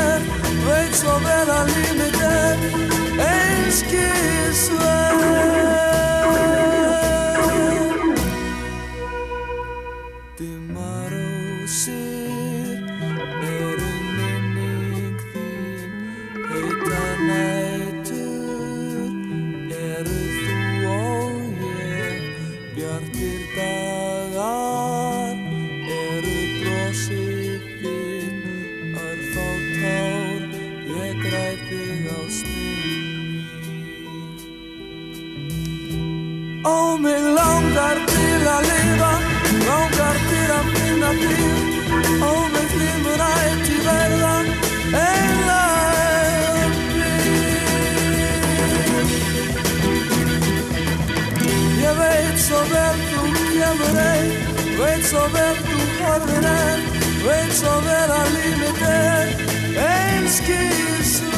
svo 57.55 57.73
vel 57.85 58.11
að 58.11 58.31
líf 58.35 58.55
mitt 58.59 58.81
er 58.89 59.27
einskísverð 59.85 61.35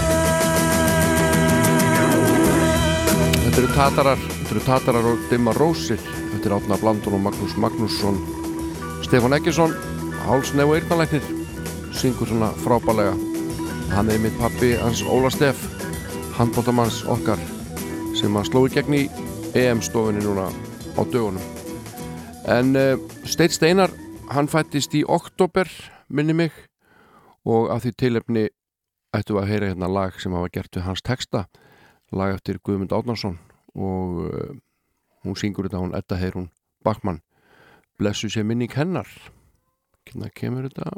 Þetta 3.57 3.61
eru 3.61 3.69
tatarar, 3.73 4.19
þetta 4.22 4.53
eru 4.53 4.64
tatarar 4.65 5.06
og 5.10 5.22
dimma 5.31 5.53
rósir. 5.57 6.02
Þetta 6.30 6.45
er 6.45 6.53
Átna 6.60 6.77
Blandun 6.77 7.15
og 7.18 7.23
Magnús 7.23 7.56
Magnússon. 7.57 8.19
Stefán 9.02 9.34
Eggesson, 9.34 9.73
hálsnef 10.27 10.69
og 10.69 10.76
eyrnalæknir, 10.77 11.26
syngur 11.98 12.30
svona 12.30 12.52
frábælega. 12.61 13.15
Hann 13.95 14.11
er 14.14 14.22
mitt 14.22 14.38
pappi 14.38 14.76
hans 14.77 15.02
Óla 15.02 15.31
Steff, 15.34 15.65
handbóttamanns 16.38 17.02
okkar, 17.10 17.41
sem 18.19 18.38
að 18.38 18.52
sló 18.52 18.65
í 18.68 18.73
gegn 18.76 18.94
í 18.99 19.03
EM-stofunni 19.57 20.22
núna 20.22 20.52
á 20.94 21.02
dögunum. 21.02 21.41
En 22.45 22.77
uh, 22.77 22.94
Steit 23.26 23.57
Steinar, 23.57 23.89
hann 24.30 24.52
fættist 24.52 24.94
í 24.94 25.02
oktober, 25.02 25.65
minni 26.07 26.34
mig, 26.34 26.51
og 27.45 27.71
af 27.73 27.84
því 27.84 27.93
tilefni 27.97 28.47
ættu 29.15 29.38
að 29.39 29.49
heyra 29.51 29.71
hérna 29.71 29.89
lag 29.91 30.19
sem 30.21 30.35
hafa 30.35 30.51
gert 30.51 30.75
við 30.75 30.85
hans 30.88 31.01
texta 31.01 31.45
lag 32.11 32.35
eftir 32.35 32.59
Guðmund 32.63 32.93
Átnarsson 32.95 33.38
og 33.75 34.21
uh, 34.27 34.53
hún 35.23 35.38
syngur 35.39 35.67
þetta 35.67 35.81
hún 35.81 35.95
Edda 35.97 36.19
Heirún 36.19 36.49
Bakmann 36.84 37.21
blessu 37.97 38.29
sér 38.29 38.45
minning 38.45 38.71
hennar. 38.71 39.07
Hérna 40.07 40.29
kemur 40.35 40.67
þetta 40.67 40.93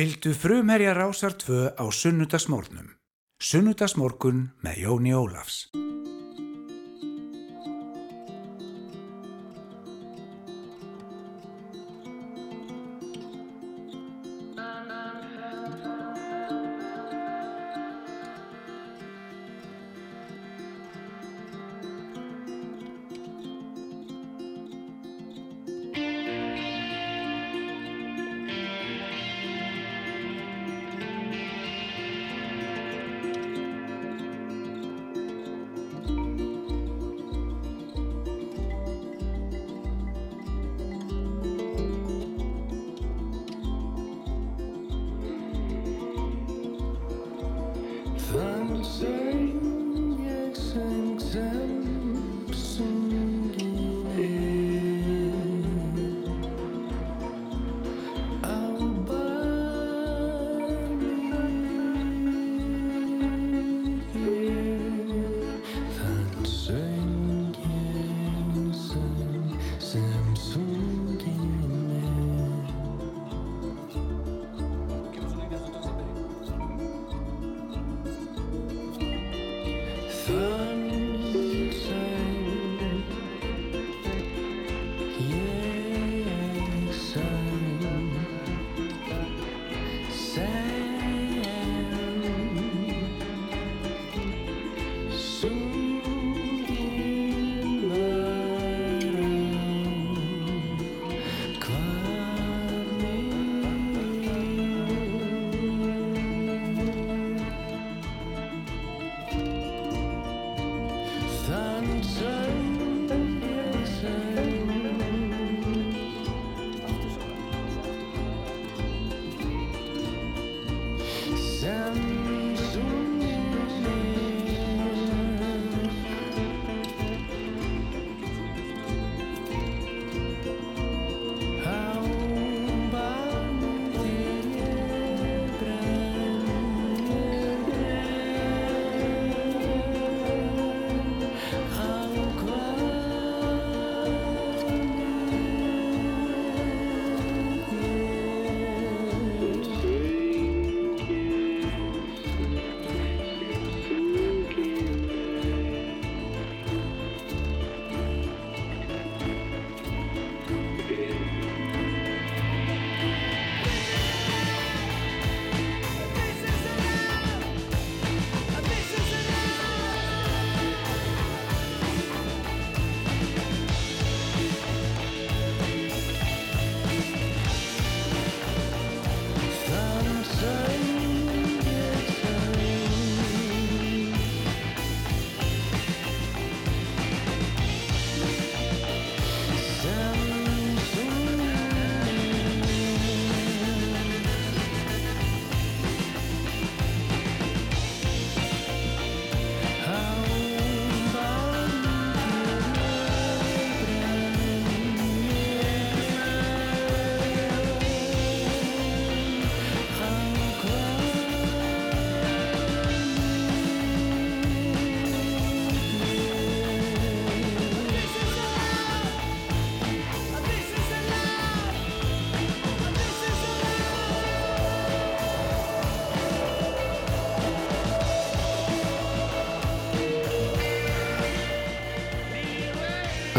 Fylgdu 0.00 0.32
frumherja 0.32 0.94
rásar 0.96 1.34
2 1.36 1.76
á 1.76 1.84
sunnudagsmórnum. 1.92 2.88
Sunnudagsmórkun 3.36 4.38
með 4.64 4.78
Jóni 4.86 5.12
Ólafs. 5.12 5.68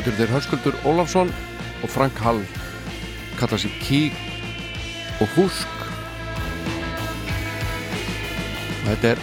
Eru 0.02 0.16
þeir 0.18 0.32
Höskuldur 0.34 0.78
Ólafsson 0.82 1.30
og 1.86 1.90
Frank 1.94 2.18
Hall 2.26 2.40
kalla 3.38 3.60
sér 3.62 3.74
Kík 3.84 4.18
og 5.22 5.30
Húsk. 5.36 5.84
Þetta 8.88 9.12
er 9.12 9.22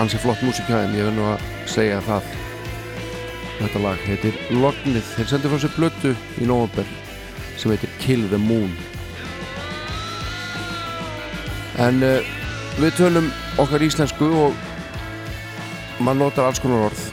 ansi 0.00 0.20
flott 0.22 0.40
þeim, 0.40 0.96
ég 0.96 1.04
vil 1.04 1.12
nú 1.18 1.28
að 1.28 1.44
segja 1.68 2.00
það. 2.08 2.32
Þetta 3.60 3.84
lag 3.84 4.04
heitir 4.08 4.40
Lognið, 4.56 5.04
þeir 5.18 5.30
sendir 5.34 5.52
frá 5.52 5.60
sér 5.60 5.76
blötu 5.76 6.16
í 6.40 6.48
nóvember 6.48 6.88
sem 7.60 7.74
heitir 7.74 7.92
Kill 8.00 8.24
the 8.32 8.40
Moon. 8.40 8.72
En 11.76 12.00
uh, 12.00 12.24
við 12.80 12.96
tölum 12.96 13.28
okkar 13.60 13.84
íslensku 13.84 14.32
og 14.46 14.56
maður 16.00 16.22
notar 16.24 16.48
alls 16.48 16.60
konar 16.64 16.88
orð 16.88 17.04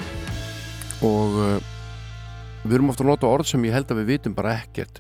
og 1.03 1.41
uh, 1.43 1.66
við 2.68 2.77
erum 2.77 2.91
ofta 2.91 3.06
að 3.06 3.11
nota 3.14 3.30
orð 3.31 3.48
sem 3.52 3.65
ég 3.68 3.76
held 3.76 3.91
að 3.91 4.02
við 4.02 4.10
vitum 4.11 4.35
bara 4.35 4.57
ekkert 4.60 4.99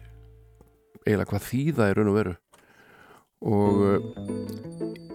eiginlega 1.07 1.31
hvað 1.31 1.45
þýða 1.47 1.87
er 1.87 1.97
raun 1.97 2.11
og 2.11 2.17
veru. 2.17 2.33
Og 3.47 3.81
uh, 3.85 4.07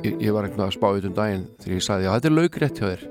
ég, 0.04 0.14
ég 0.28 0.34
var 0.34 0.46
eitthvað 0.46 0.68
að 0.68 0.74
spá 0.76 0.86
auðvitað 0.88 1.10
um 1.10 1.16
daginn 1.16 1.46
þegar 1.62 1.76
ég 1.76 1.86
sagði 1.86 2.08
að 2.08 2.16
þetta 2.16 2.30
er 2.30 2.36
laugrétt 2.36 2.80
hjá 2.80 2.86
þér. 2.86 3.04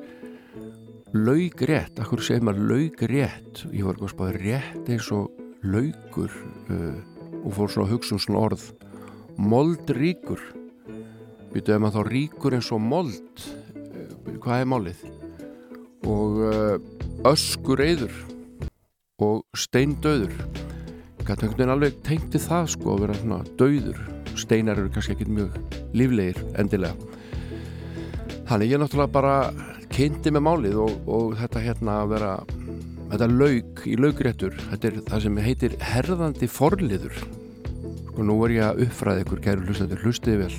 Laugrétt, 1.11 2.01
akkur 2.01 2.23
segir 2.23 2.45
maður 2.47 2.69
laugrétt 2.71 3.63
ég 3.75 3.85
var 3.85 3.97
eitthvað 3.97 4.07
að 4.07 4.13
spáði 4.15 4.41
rétt 4.45 4.91
eins 4.95 5.09
og 5.15 5.41
laugur 5.61 6.37
uh, 6.71 6.99
og 7.41 7.55
fór 7.57 7.73
svona 7.73 7.87
að 7.89 7.93
hugsa 7.95 8.15
um 8.15 8.23
svona 8.23 8.43
orð. 8.47 8.65
Moldríkur 9.41 10.41
býtu 11.51 11.75
ef 11.75 11.81
maður 11.81 11.97
þá 11.97 12.13
ríkur 12.15 12.57
eins 12.57 12.71
og 12.73 12.83
mold? 12.85 13.47
Uh, 13.75 14.37
hvað 14.41 14.63
er 14.63 14.69
málið? 14.69 15.07
Og 16.09 16.43
uh, 16.47 16.75
öskur 17.29 17.83
eyður 17.83 18.15
og 19.21 19.43
steindauður. 19.57 20.33
Veginn 21.21 21.71
alveg 21.71 21.99
tengti 22.03 22.41
það 22.41 22.71
sko 22.73 22.95
að 22.95 23.03
vera 23.05 23.17
svona 23.19 23.41
dauður. 23.59 23.99
Steinar 24.39 24.79
eru 24.79 24.91
kannski 24.91 25.13
ekki 25.15 25.29
mjög 25.29 25.57
líflegir 25.95 26.39
endilega. 26.59 26.95
Þannig 28.49 28.73
ég 28.73 28.81
náttúrulega 28.81 29.13
bara 29.13 29.35
kynnti 29.91 30.31
með 30.33 30.43
málið 30.47 30.79
og, 30.83 30.97
og 31.07 31.37
þetta 31.39 31.63
hérna 31.63 31.99
að 32.01 32.13
vera 32.15 32.31
þetta 33.11 33.27
laug 33.31 33.81
í 33.87 33.95
laugréttur 33.99 34.57
þetta 34.69 34.89
er 34.89 34.99
það 35.07 35.23
sem 35.25 35.39
heitir 35.45 35.77
herðandi 35.83 36.49
forliður. 36.51 37.23
Sko 38.11 38.27
nú 38.27 38.37
er 38.45 38.55
ég 38.57 38.67
að 38.67 38.85
uppfræða 38.87 39.25
ykkur 39.25 39.43
kæru 39.45 39.65
hlustendur 39.67 40.05
hlustiði 40.05 40.45
vel. 40.45 40.53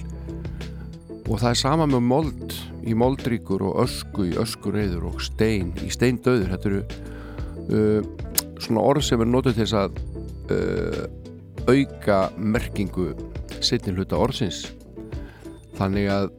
Og 1.29 1.39
það 1.39 1.49
er 1.51 1.61
sama 1.63 1.89
með 1.89 2.05
mold 2.09 2.57
í 2.89 2.97
moldríkur 2.99 3.65
og 3.69 3.83
ösku 3.85 4.29
í 4.31 4.37
öskureyður 4.41 5.09
og 5.13 5.21
stein 5.25 5.73
í 5.85 5.89
steindauður. 5.93 6.53
Þetta 6.53 6.71
eru 6.73 6.83
uh, 7.73 8.33
svona 8.67 8.85
orð 8.93 9.07
sem 9.07 9.23
er 9.23 9.31
notið 9.31 9.59
til 9.59 9.67
þess 9.67 9.79
að 9.81 10.01
uh, 10.55 11.05
auka 11.69 12.19
merkingu 12.37 13.13
setni 13.63 13.95
hluta 13.95 14.19
orðsins. 14.19 14.65
Þannig 15.79 16.09
að 16.13 16.31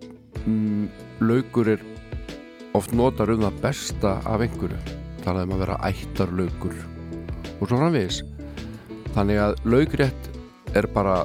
mm, 0.45 0.87
laukur 1.23 1.73
er 1.75 1.85
oft 2.77 2.93
notar 2.95 3.31
um 3.33 3.45
það 3.45 3.61
besta 3.63 4.17
af 4.29 4.43
einhverju. 4.43 4.79
Talað 5.23 5.47
um 5.47 5.55
að 5.55 5.63
vera 5.63 5.79
ættarlaukur 5.87 6.75
og 7.59 7.67
svo 7.69 7.77
framvegis. 7.77 8.21
Þannig 9.13 9.39
að 9.39 9.55
laugrétt 9.69 10.29
er 10.73 10.87
bara 10.91 11.23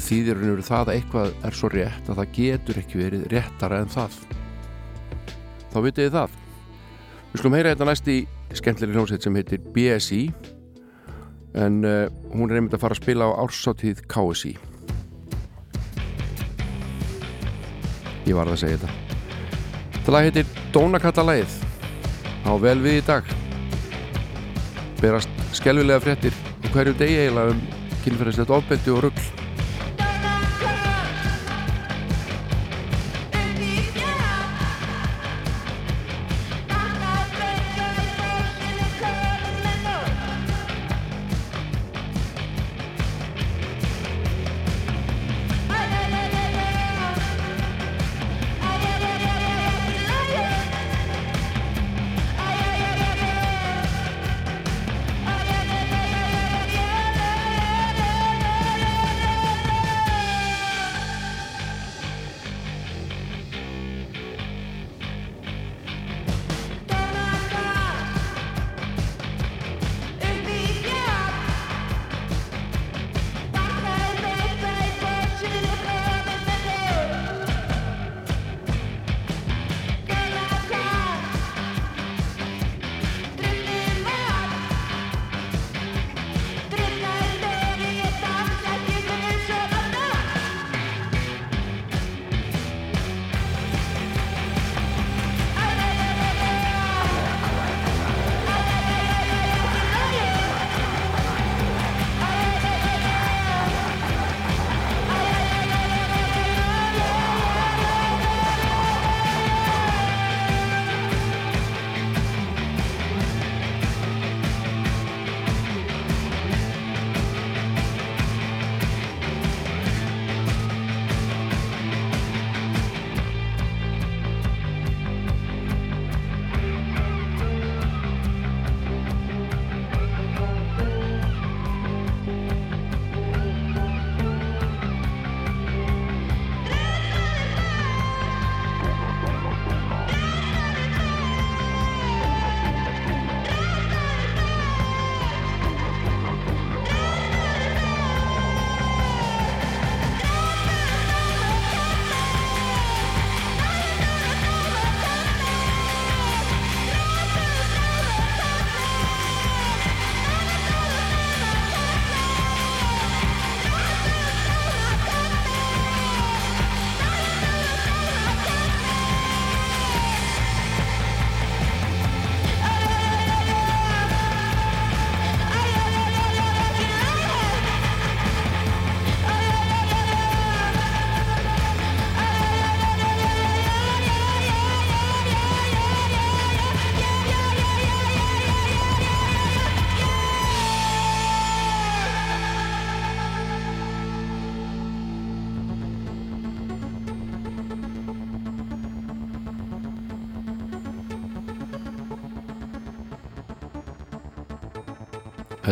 þýðirinn 0.00 0.54
eru 0.54 0.64
það 0.64 0.88
að 0.88 0.96
eitthvað 0.96 1.34
er 1.46 1.56
svo 1.58 1.70
rétt 1.72 2.08
að 2.08 2.20
það 2.20 2.32
getur 2.38 2.80
ekki 2.80 3.00
verið 3.00 3.26
réttara 3.32 3.82
en 3.84 3.92
það. 3.92 4.16
Þá 5.70 5.78
vitið 5.84 6.06
þið 6.06 6.16
það. 6.16 6.40
Við 7.30 7.40
skulum 7.40 7.56
heyra 7.58 7.74
þetta 7.74 7.88
næst 7.90 8.10
í 8.10 8.18
skemmtileg 8.58 8.94
hljómsveit 8.96 9.24
sem 9.24 9.40
heitir 9.40 9.64
BSI 9.74 10.22
en 11.54 11.82
uh, 11.86 12.06
hún 12.34 12.50
er 12.50 12.58
einmitt 12.58 12.76
að 12.76 12.84
fara 12.86 12.96
að 12.96 13.02
spila 13.02 13.30
á 13.30 13.38
ársáttíð 13.44 14.06
KSI 14.10 14.54
ég 18.28 18.36
var 18.36 18.48
að 18.48 18.60
segja 18.62 18.80
þetta. 18.80 18.92
Þetta 19.94 20.14
lag 20.14 20.26
heitir 20.28 20.50
Dónakallalæð 20.74 21.56
á 22.44 22.52
vel 22.60 22.78
við 22.84 22.98
í 22.98 23.06
dag. 23.06 23.30
Berast 25.00 25.40
skelvilega 25.56 26.02
fréttir 26.02 26.36
og 26.64 26.70
hverju 26.74 26.96
degi 26.98 27.20
eiginlega 27.22 27.54
um 27.54 27.64
kynferðislegt 28.04 28.52
ofbeldi 28.52 28.92
og 28.92 29.06
rugg 29.06 29.43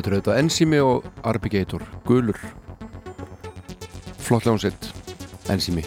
Þetta 0.03 0.11
er 0.11 0.15
auðvitað 0.17 0.39
Enzimi 0.41 0.79
og 0.83 1.05
Arbigator, 1.31 1.83
gulur. 2.03 2.41
Flott 4.19 4.49
ljónsitt 4.49 4.89
Enzimi 5.47 5.87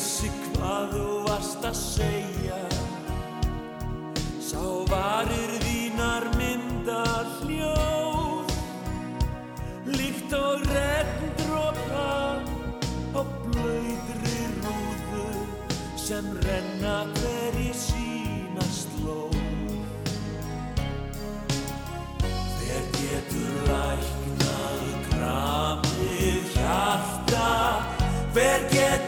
vissi 0.00 0.30
hvað 0.54 0.92
þú 0.94 1.06
varst 1.26 1.64
að 1.68 1.74
segja. 1.76 2.60
Sá 4.40 4.62
varir 4.88 5.50
þínar 5.60 6.24
mynda 6.38 7.02
hljóð 7.40 8.54
Líkt 9.90 10.32
og 10.38 10.64
regndrópa 10.70 12.06
á 13.12 13.20
blöyðri 13.44 14.40
rúðu 14.62 15.26
sem 16.00 16.32
renna 16.46 16.96
hver 17.18 17.60
í 17.60 17.68
sína 17.76 18.66
slóð. 18.72 19.36
Þegar 22.56 22.88
getur 22.96 23.52
læknað 23.68 24.82
grafið 25.10 26.56
hjarta 26.56 27.52
Hver 28.30 28.68
getur 28.72 28.99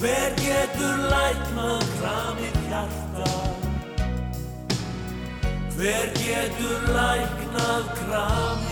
Hver 0.00 0.32
getur 0.40 1.00
læknað 1.10 1.82
hramið 1.98 2.54
hjarta? 2.70 3.32
Hver 5.74 6.08
getur 6.16 6.88
læknað 6.96 7.92
hramið 8.00 8.56
hjarta? 8.56 8.69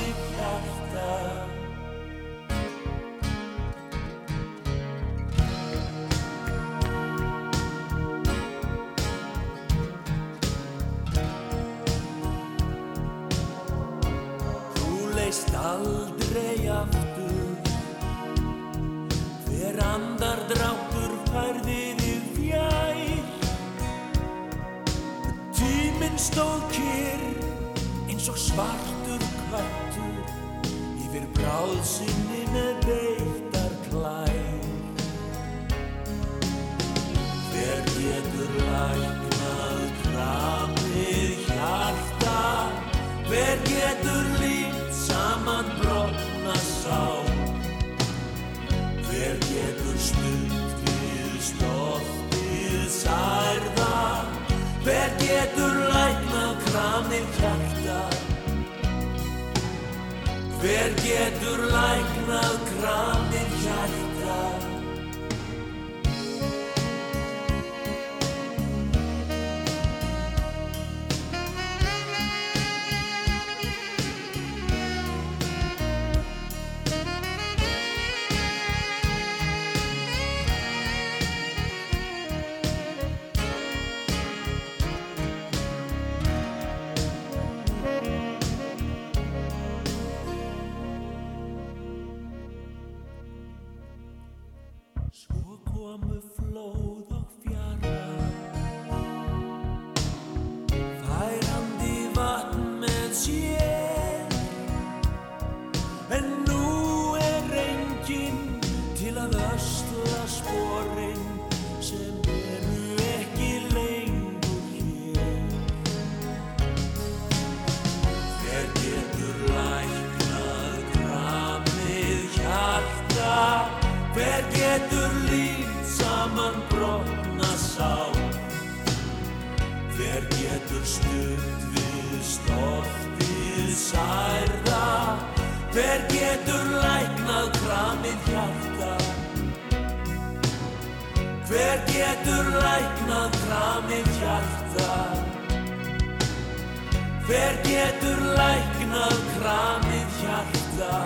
Hver 147.29 147.59
getur 147.61 148.21
læknað 148.39 149.19
kramið 149.35 150.15
hjarta? 150.23 151.01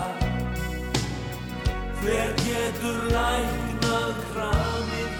Hver 1.98 2.30
getur 2.44 3.00
læknað 3.10 4.20
kramið 4.28 5.00
hjarta? 5.00 5.11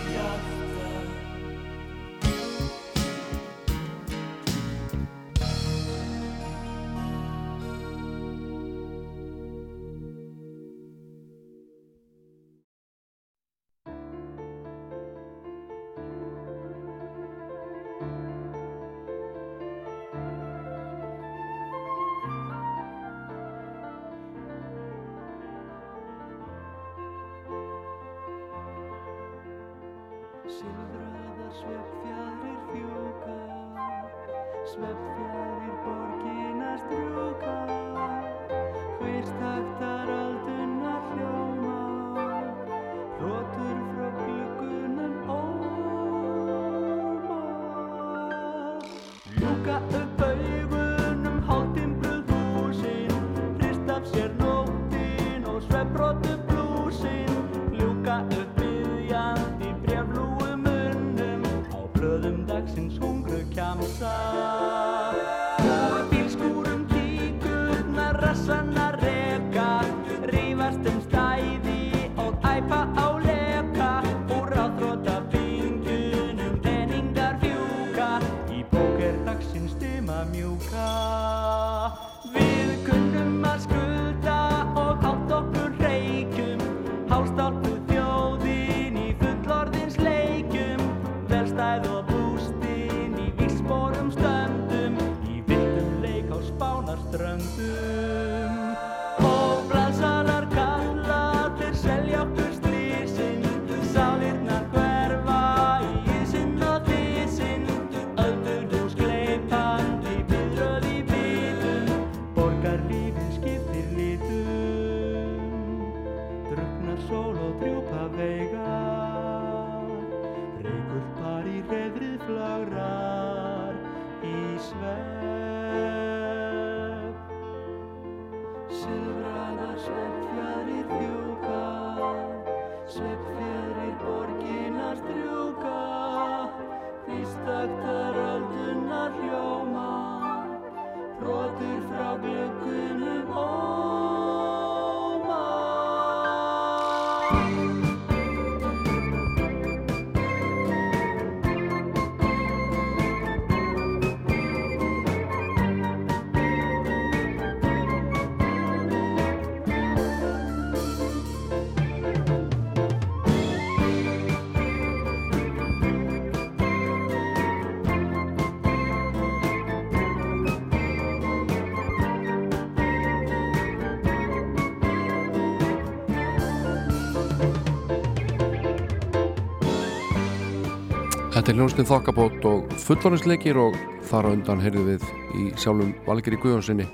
Er 181.53 181.59
hljónstinn 181.59 181.85
þokkabót 181.85 182.47
og 182.49 182.70
fullorðinsleikir 182.81 183.59
og 183.61 183.74
þar 184.09 184.24
á 184.24 184.29
undan 184.33 184.61
heyrðum 184.62 184.87
við 184.87 185.03
í 185.37 185.43
sjálfum 185.61 185.91
Valgeri 186.07 186.39
Guðjónssoni 186.41 186.87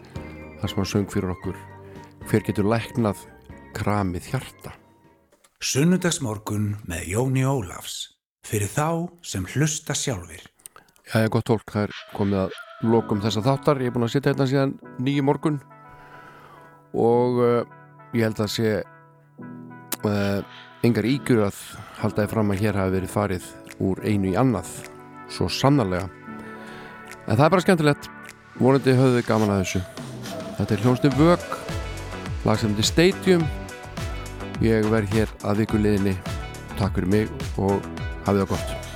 þar 0.59 0.73
sem 0.73 0.81
hann 0.81 0.89
söng 0.91 1.05
fyrir 1.13 1.31
okkur 1.31 1.61
hver 2.27 2.43
getur 2.43 2.67
læknað 2.67 3.21
kramið 3.79 4.27
hjarta? 4.33 4.73
Sunnudagsmorgun 5.63 6.73
með 6.91 7.07
Jóni 7.13 7.45
Ólafs. 7.47 8.17
Fyrir 8.43 8.67
þá 8.73 9.07
sem 9.23 9.47
hlusta 9.55 9.95
sjálfir. 9.95 10.43
Jæja, 11.13 11.31
gott 11.31 11.55
fólk, 11.55 11.71
það 11.71 11.87
er 11.87 12.03
komið 12.19 12.43
að 12.43 12.59
lokum 12.97 13.23
þessa 13.23 13.45
þáttar, 13.47 13.85
ég 13.87 13.93
er 13.93 13.95
búin 13.95 14.09
að 14.09 14.13
sitja 14.17 14.35
hérna 14.35 14.51
síðan 14.51 14.75
nýju 14.99 15.29
morgun 15.31 15.63
og 16.99 17.41
uh, 17.47 17.63
ég 18.11 18.27
held 18.27 18.43
að 18.43 18.53
sé 18.59 18.75
uh, 20.03 20.43
engar 20.83 21.07
ígjur 21.15 21.47
að 21.47 21.65
haldaði 22.03 22.35
fram 22.35 22.51
að 22.57 22.67
hér 22.67 22.83
hafi 22.83 22.99
verið 22.99 23.15
farið 23.15 23.51
úr 23.85 24.01
einu 24.05 24.33
í 24.33 24.39
annað 24.39 24.71
svo 25.33 25.49
sannarlega. 25.53 26.09
En 27.29 27.37
það 27.37 27.45
er 27.45 27.53
bara 27.55 27.65
skemmtilegt. 27.67 28.11
Vonandi 28.59 28.97
höfðu 28.99 29.23
gaman 29.29 29.55
að 29.55 29.63
þessu. 29.63 29.83
Þetta 30.59 30.75
er 30.75 30.85
hljónstum 30.85 31.17
vög 31.21 31.47
lag 32.49 32.59
sem 32.59 32.75
þetta 32.75 32.91
Stadium. 32.91 33.47
Ég 34.65 34.91
verð 34.91 35.15
hér 35.15 35.39
að 35.47 35.65
viku 35.65 35.81
liðinni. 35.83 36.19
Takk 36.79 36.99
fyrir 36.99 37.15
mig 37.15 37.49
og 37.59 37.79
hafið 38.27 38.45
það 38.45 38.55
gott 38.57 38.88